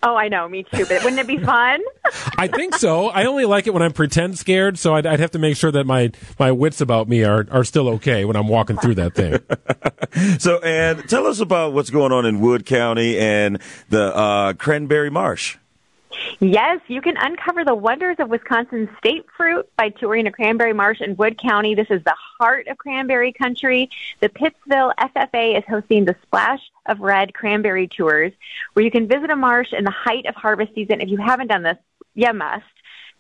Oh, 0.01 0.15
I 0.15 0.29
know, 0.29 0.49
me 0.49 0.63
too. 0.63 0.87
But 0.89 1.03
wouldn't 1.03 1.19
it 1.19 1.27
be 1.27 1.39
fun? 1.45 1.81
I 2.37 2.47
think 2.47 2.77
so. 2.77 3.09
I 3.09 3.25
only 3.25 3.47
like 3.47 3.67
it 3.67 3.75
when 3.75 3.83
I'm 3.83 3.93
pretend 3.93 4.39
scared, 4.39 4.79
so 4.79 4.95
I'd, 4.95 5.05
I'd 5.07 5.19
have 5.19 5.33
to 5.33 5.41
make 5.41 5.57
sure 5.57 5.73
that 5.73 5.87
my, 5.87 6.13
my 6.39 6.53
wits 6.53 6.81
about 6.81 7.09
me 7.09 7.25
are, 7.25 7.45
are 7.51 7.65
still 7.65 7.89
okay 7.95 8.25
when 8.25 8.37
I'm 8.37 8.47
walking 8.47 8.77
through 8.77 8.95
that 8.97 9.15
thing. 9.15 9.41
So, 10.39 10.59
and 10.61 11.07
tell 11.09 11.27
us 11.27 11.39
about 11.39 11.75
what's 11.75 11.91
going 11.91 12.13
on 12.13 12.25
in 12.25 12.41
Wood 12.41 12.65
County 12.65 13.19
and 13.19 13.61
the 13.91 14.15
uh, 14.17 14.53
Cranberry 14.55 15.11
Marsh. 15.11 15.57
Yes, 16.41 16.81
you 16.87 17.01
can 17.01 17.17
uncover 17.17 17.65
the 17.65 17.75
wonders 17.75 18.17
of 18.19 18.29
Wisconsin's 18.29 18.89
state 18.99 19.27
fruit 19.37 19.69
by 19.77 19.91
touring 19.91 20.27
a 20.27 20.33
cranberry 20.33 20.73
marsh 20.73 21.01
in 21.01 21.17
Wood 21.17 21.39
County. 21.39 21.75
This 21.75 21.91
is 21.91 22.03
the 22.05 22.15
heart 22.39 22.69
of 22.69 22.79
cranberry 22.79 23.33
country. 23.33 23.91
The 24.21 24.29
Pittsville 24.29 24.95
FFA 24.99 25.59
is 25.59 25.65
hosting 25.69 26.05
the 26.05 26.17
Splash 26.23 26.61
of 26.87 27.01
Red 27.01 27.35
Cranberry 27.35 27.89
Tours, 27.89 28.33
where 28.73 28.85
you 28.85 28.91
can 28.91 29.09
visit 29.09 29.31
a 29.31 29.37
marsh 29.37 29.73
in 29.73 29.85
the 29.85 29.91
height 29.91 30.27
of 30.27 30.35
harvest 30.35 30.75
season. 30.75 31.01
If 31.01 31.09
you 31.09 31.19
haven't 31.19 31.49
done 31.49 31.63
this, 31.63 31.79
you 32.15 32.33
must. 32.33 32.65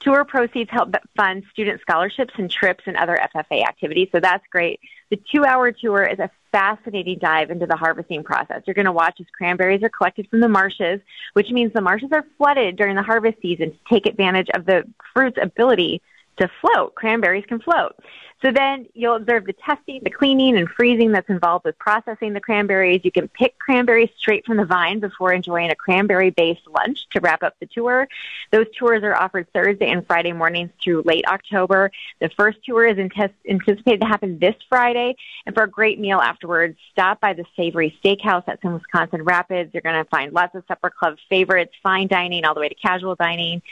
Tour 0.01 0.25
proceeds 0.25 0.71
help 0.71 0.95
fund 1.17 1.43
student 1.51 1.81
scholarships 1.81 2.33
and 2.37 2.51
trips 2.51 2.85
and 2.87 2.97
other 2.97 3.19
FFA 3.35 3.65
activities, 3.65 4.09
so 4.13 4.21
that's 4.21 4.47
great. 4.51 4.81
The 5.11 5.21
two 5.33 5.45
hour 5.45 5.73
tour 5.73 6.05
is 6.05 6.19
a 6.19 6.31
fascinating 6.53 7.19
dive 7.19 7.51
into 7.51 7.67
the 7.67 7.77
harvesting 7.77 8.23
process. 8.23 8.63
You're 8.67 8.75
going 8.75 8.87
to 8.87 8.93
watch 8.93 9.21
as 9.21 9.27
cranberries 9.37 9.83
are 9.83 9.89
collected 9.89 10.29
from 10.29 10.41
the 10.41 10.49
marshes, 10.49 11.01
which 11.33 11.51
means 11.51 11.73
the 11.73 11.81
marshes 11.81 12.11
are 12.13 12.25
flooded 12.37 12.77
during 12.77 12.95
the 12.95 13.03
harvest 13.03 13.41
season 13.43 13.73
to 13.73 13.79
take 13.89 14.07
advantage 14.07 14.49
of 14.55 14.67
the 14.67 14.85
fruit's 15.15 15.39
ability 15.41 16.01
to 16.39 16.49
float. 16.61 16.95
Cranberries 16.95 17.45
can 17.47 17.61
float. 17.61 17.97
So 18.41 18.53
then 18.53 18.87
you'll 18.95 19.17
observe 19.17 19.47
the 19.47 19.53
testing, 19.53 20.01
the 20.05 20.11
cleaning, 20.11 20.57
and 20.57 20.69
freezing 20.69 21.11
that's 21.11 21.29
involved 21.29 21.65
with 21.65 21.77
processing 21.79 22.35
the 22.35 22.41
cranberries. 22.41 23.01
You 23.03 23.11
can 23.11 23.27
pick 23.27 23.59
cranberries 23.59 24.11
straight 24.17 24.47
from 24.47 24.59
the 24.59 24.65
vine 24.65 25.01
before 25.01 25.33
enjoying 25.33 25.71
a 25.71 25.75
cranberry 25.75 26.31
based 26.31 26.67
lunch 26.69 27.09
to 27.11 27.21
wrap 27.21 27.43
up 27.43 27.57
the 27.59 27.67
tour. 27.67 28.07
Those 28.53 28.67
tours 28.77 29.03
are 29.03 29.17
offered 29.17 29.53
Thursday 29.53 29.91
and 29.91 30.07
Friday 30.07 30.33
mornings 30.33 30.71
through 30.83 31.03
late 31.05 31.25
October. 31.27 31.91
The 32.21 32.31
first 32.37 32.59
tour 32.65 32.87
is 32.87 32.97
anticipated 32.99 34.01
to 34.01 34.07
happen 34.07 34.39
this 34.39 34.55
Friday. 34.69 35.17
And 35.45 35.55
for 35.55 35.65
a 35.65 35.71
great 35.71 35.99
meal 35.99 36.21
afterwards, 36.21 36.79
stop 36.93 37.21
by 37.21 37.33
the 37.33 37.45
Savory 37.57 37.99
Steakhouse 38.05 38.47
that's 38.47 38.63
in 38.63 38.73
Wisconsin 38.73 39.23
Rapids. 39.23 39.75
You're 39.75 39.83
going 39.83 40.03
to 40.03 40.09
find 40.11 40.33
lots 40.33 40.55
of 40.55 40.63
supper 40.69 40.91
club 40.91 41.17
favorites, 41.29 41.73
fine 41.83 42.07
dining, 42.07 42.45
all 42.45 42.55
the 42.55 42.61
way 42.61 42.69
to 42.69 42.75
casual 42.77 43.17
dining 43.17 43.63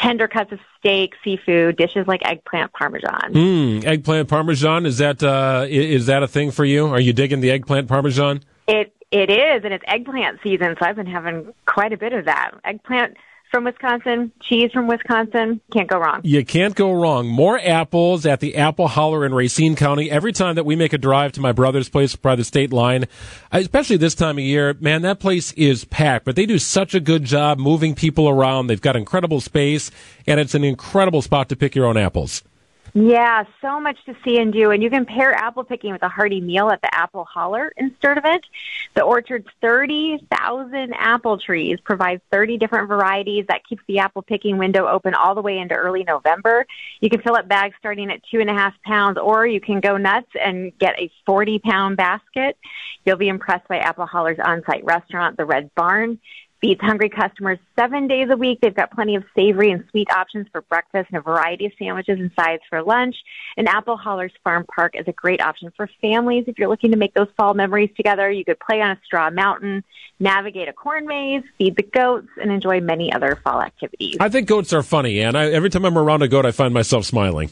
tender 0.00 0.28
cuts 0.28 0.52
of 0.52 0.60
steak, 0.78 1.14
seafood, 1.22 1.76
dishes 1.76 2.06
like 2.06 2.20
eggplant 2.24 2.72
parmesan. 2.72 3.32
Mm, 3.32 3.84
eggplant 3.84 4.28
parmesan 4.28 4.86
is 4.86 4.98
that 4.98 5.22
uh, 5.22 5.66
is 5.68 6.06
that 6.06 6.22
a 6.22 6.28
thing 6.28 6.50
for 6.50 6.64
you? 6.64 6.86
Are 6.86 7.00
you 7.00 7.12
digging 7.12 7.40
the 7.40 7.50
eggplant 7.50 7.88
parmesan? 7.88 8.42
It 8.66 8.94
it 9.10 9.30
is, 9.30 9.64
and 9.64 9.74
it's 9.74 9.84
eggplant 9.86 10.40
season, 10.42 10.76
so 10.78 10.86
I've 10.86 10.96
been 10.96 11.06
having 11.06 11.52
quite 11.66 11.92
a 11.92 11.96
bit 11.96 12.12
of 12.12 12.24
that. 12.26 12.52
Eggplant 12.64 13.16
from 13.50 13.64
Wisconsin, 13.64 14.32
cheese 14.42 14.70
from 14.72 14.86
Wisconsin. 14.86 15.60
Can't 15.72 15.88
go 15.88 15.98
wrong. 15.98 16.20
You 16.22 16.44
can't 16.44 16.74
go 16.74 16.92
wrong. 16.92 17.26
More 17.26 17.58
apples 17.58 18.24
at 18.26 18.40
the 18.40 18.56
Apple 18.56 18.88
Holler 18.88 19.24
in 19.24 19.34
Racine 19.34 19.76
County. 19.76 20.10
Every 20.10 20.32
time 20.32 20.54
that 20.54 20.64
we 20.64 20.76
make 20.76 20.92
a 20.92 20.98
drive 20.98 21.32
to 21.32 21.40
my 21.40 21.52
brother's 21.52 21.88
place 21.88 22.16
by 22.16 22.36
the 22.36 22.44
state 22.44 22.72
line, 22.72 23.06
especially 23.52 23.96
this 23.96 24.14
time 24.14 24.38
of 24.38 24.44
year, 24.44 24.76
man, 24.80 25.02
that 25.02 25.20
place 25.20 25.52
is 25.52 25.84
packed. 25.84 26.24
But 26.24 26.36
they 26.36 26.46
do 26.46 26.58
such 26.58 26.94
a 26.94 27.00
good 27.00 27.24
job 27.24 27.58
moving 27.58 27.94
people 27.94 28.28
around. 28.28 28.66
They've 28.66 28.80
got 28.80 28.96
incredible 28.96 29.40
space, 29.40 29.90
and 30.26 30.38
it's 30.38 30.54
an 30.54 30.64
incredible 30.64 31.22
spot 31.22 31.48
to 31.48 31.56
pick 31.56 31.74
your 31.74 31.86
own 31.86 31.96
apples. 31.96 32.42
Yeah, 32.92 33.44
so 33.60 33.80
much 33.80 33.98
to 34.06 34.16
see 34.24 34.38
and 34.38 34.52
do. 34.52 34.70
And 34.72 34.82
you 34.82 34.90
can 34.90 35.04
pair 35.04 35.32
apple 35.32 35.62
picking 35.62 35.92
with 35.92 36.02
a 36.02 36.08
hearty 36.08 36.40
meal 36.40 36.70
at 36.70 36.82
the 36.82 36.92
Apple 36.94 37.24
Holler 37.24 37.72
in 37.76 37.94
Sturtevant. 37.98 38.44
The 38.94 39.02
orchard's 39.02 39.46
30,000 39.60 40.92
apple 40.94 41.38
trees 41.38 41.78
provide 41.80 42.20
30 42.32 42.58
different 42.58 42.88
varieties. 42.88 43.46
That 43.48 43.64
keeps 43.64 43.82
the 43.86 44.00
apple 44.00 44.22
picking 44.22 44.58
window 44.58 44.88
open 44.88 45.14
all 45.14 45.34
the 45.34 45.42
way 45.42 45.58
into 45.58 45.74
early 45.74 46.02
November. 46.02 46.66
You 47.00 47.08
can 47.10 47.22
fill 47.22 47.36
up 47.36 47.46
bags 47.46 47.76
starting 47.78 48.10
at 48.10 48.22
two 48.30 48.40
and 48.40 48.50
a 48.50 48.54
half 48.54 48.74
pounds, 48.82 49.18
or 49.18 49.46
you 49.46 49.60
can 49.60 49.80
go 49.80 49.96
nuts 49.96 50.30
and 50.42 50.76
get 50.78 50.98
a 50.98 51.10
40 51.26 51.60
pound 51.60 51.96
basket. 51.96 52.56
You'll 53.04 53.16
be 53.16 53.28
impressed 53.28 53.68
by 53.68 53.78
Apple 53.78 54.06
Holler's 54.06 54.38
on 54.42 54.64
site 54.64 54.84
restaurant, 54.84 55.36
the 55.36 55.44
Red 55.44 55.70
Barn 55.74 56.18
feeds 56.60 56.80
hungry 56.80 57.08
customers 57.08 57.58
seven 57.78 58.06
days 58.06 58.28
a 58.30 58.36
week. 58.36 58.58
They've 58.60 58.74
got 58.74 58.90
plenty 58.90 59.14
of 59.14 59.24
savory 59.34 59.70
and 59.70 59.84
sweet 59.90 60.10
options 60.10 60.46
for 60.52 60.60
breakfast 60.62 61.08
and 61.10 61.18
a 61.18 61.22
variety 61.22 61.66
of 61.66 61.72
sandwiches 61.78 62.18
and 62.18 62.30
sides 62.38 62.62
for 62.68 62.82
lunch. 62.82 63.16
And 63.56 63.68
Apple 63.68 63.96
Hollers 63.96 64.32
Farm 64.44 64.66
Park 64.74 64.94
is 64.94 65.06
a 65.08 65.12
great 65.12 65.40
option 65.40 65.72
for 65.76 65.88
families. 66.00 66.44
If 66.46 66.58
you're 66.58 66.68
looking 66.68 66.90
to 66.90 66.96
make 66.96 67.14
those 67.14 67.28
fall 67.36 67.54
memories 67.54 67.90
together, 67.96 68.30
you 68.30 68.44
could 68.44 68.60
play 68.60 68.80
on 68.80 68.90
a 68.90 69.00
straw 69.04 69.30
mountain, 69.30 69.84
navigate 70.18 70.68
a 70.68 70.72
corn 70.72 71.06
maze, 71.06 71.42
feed 71.56 71.76
the 71.76 71.82
goats, 71.82 72.28
and 72.40 72.52
enjoy 72.52 72.80
many 72.80 73.12
other 73.12 73.40
fall 73.42 73.62
activities. 73.62 74.16
I 74.20 74.28
think 74.28 74.46
goats 74.46 74.72
are 74.72 74.82
funny, 74.82 75.20
and 75.20 75.36
every 75.36 75.70
time 75.70 75.84
I'm 75.84 75.96
around 75.96 76.22
a 76.22 76.28
goat, 76.28 76.44
I 76.44 76.50
find 76.50 76.74
myself 76.74 77.04
smiling. 77.06 77.50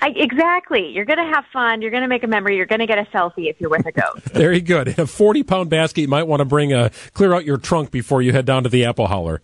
I, 0.00 0.08
exactly. 0.14 0.90
You're 0.90 1.04
going 1.04 1.18
to 1.18 1.34
have 1.34 1.44
fun. 1.52 1.82
You're 1.82 1.90
going 1.90 2.02
to 2.02 2.08
make 2.08 2.22
a 2.22 2.28
memory. 2.28 2.56
You're 2.56 2.66
going 2.66 2.80
to 2.80 2.86
get 2.86 2.98
a 2.98 3.04
selfie 3.04 3.50
if 3.50 3.60
you're 3.60 3.70
with 3.70 3.86
a 3.86 3.92
goat. 3.92 4.22
Very 4.22 4.60
good. 4.60 4.88
In 4.88 5.00
a 5.00 5.06
40 5.06 5.42
pound 5.42 5.70
basket, 5.70 6.02
you 6.02 6.08
might 6.08 6.26
want 6.26 6.40
to 6.40 6.44
bring 6.44 6.72
a 6.72 6.90
clear 7.14 7.34
out 7.34 7.44
your 7.44 7.58
trunk 7.58 7.90
before 7.90 8.22
you 8.22 8.32
head 8.32 8.46
down 8.46 8.62
to 8.62 8.68
the 8.68 8.84
apple 8.84 9.06
holler. 9.06 9.42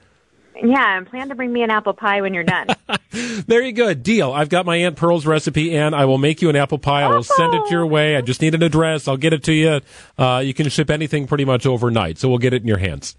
Yeah, 0.63 0.97
and 0.97 1.07
plan 1.07 1.29
to 1.31 1.35
bring 1.35 1.53
me 1.53 1.63
an 1.63 1.71
apple 1.71 1.95
pie 1.95 2.21
when 2.21 2.33
you're 2.33 2.45
done. 2.45 2.69
Very 3.11 3.73
good. 3.73 4.05
Deal. 4.05 4.33
I've 4.33 4.49
got 4.49 4.65
my 4.65 4.77
Aunt 4.77 4.97
Pearl's 4.97 5.27
recipe, 5.27 5.77
and 5.77 5.95
I 5.95 6.05
will 6.05 6.19
make 6.19 6.41
you 6.43 6.49
an 6.49 6.55
apple 6.57 6.79
pie. 6.79 7.03
I 7.03 7.09
will 7.09 7.25
send 7.25 7.55
it 7.55 7.71
your 7.71 7.85
way. 7.87 8.17
I 8.17 8.21
just 8.21 8.41
need 8.41 8.55
an 8.55 8.63
address. 8.63 9.09
I'll 9.09 9.17
get 9.17 9.33
it 9.33 9.43
to 9.45 9.53
you. 9.53 9.81
Uh, 10.17 10.43
you 10.45 10.55
can 10.55 10.69
ship 10.69 10.91
anything 10.91 11.27
pretty 11.27 11.45
much 11.45 11.67
overnight, 11.67 12.19
so 12.19 12.29
we'll 12.29 12.39
get 12.39 12.55
it 12.55 12.63
in 12.63 12.69
your 12.69 12.79
hands. 12.79 13.17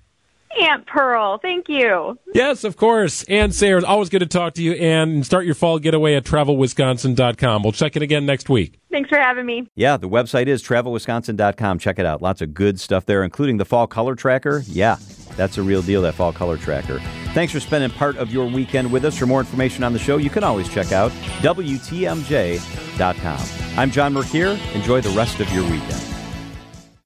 Aunt 0.61 0.85
Pearl. 0.87 1.37
Thank 1.39 1.67
you. 1.69 2.17
Yes, 2.33 2.63
of 2.63 2.77
course. 2.77 3.23
Anne 3.23 3.51
Sayers, 3.51 3.83
always 3.83 4.09
good 4.09 4.19
to 4.19 4.25
talk 4.25 4.53
to 4.55 4.63
you. 4.63 4.73
And 4.73 5.25
start 5.25 5.45
your 5.45 5.55
fall 5.55 5.79
getaway 5.79 6.15
at 6.15 6.23
travelwisconsin.com. 6.23 7.63
We'll 7.63 7.71
check 7.71 7.95
it 7.95 8.01
again 8.01 8.25
next 8.25 8.49
week. 8.49 8.79
Thanks 8.91 9.09
for 9.09 9.17
having 9.17 9.45
me. 9.45 9.67
Yeah, 9.75 9.97
the 9.97 10.07
website 10.09 10.47
is 10.47 10.63
travelwisconsin.com. 10.63 11.79
Check 11.79 11.99
it 11.99 12.05
out. 12.05 12.21
Lots 12.21 12.41
of 12.41 12.53
good 12.53 12.79
stuff 12.79 13.05
there, 13.05 13.23
including 13.23 13.57
the 13.57 13.65
fall 13.65 13.87
color 13.87 14.15
tracker. 14.15 14.63
Yeah, 14.67 14.97
that's 15.35 15.57
a 15.57 15.63
real 15.63 15.81
deal, 15.81 16.01
that 16.03 16.13
fall 16.15 16.31
color 16.31 16.57
tracker. 16.57 16.99
Thanks 17.33 17.51
for 17.51 17.59
spending 17.59 17.89
part 17.91 18.15
of 18.17 18.31
your 18.31 18.45
weekend 18.45 18.89
with 18.91 19.03
us. 19.03 19.17
For 19.17 19.25
more 19.25 19.41
information 19.41 19.83
on 19.83 19.91
the 19.91 19.99
show, 19.99 20.15
you 20.17 20.29
can 20.29 20.45
always 20.45 20.69
check 20.69 20.93
out 20.93 21.11
WTMJ.com. 21.41 23.39
I'm 23.77 23.91
John 23.91 24.13
Mercure. 24.13 24.57
Enjoy 24.73 25.01
the 25.01 25.09
rest 25.09 25.41
of 25.41 25.51
your 25.51 25.63
weekend. 25.63 26.14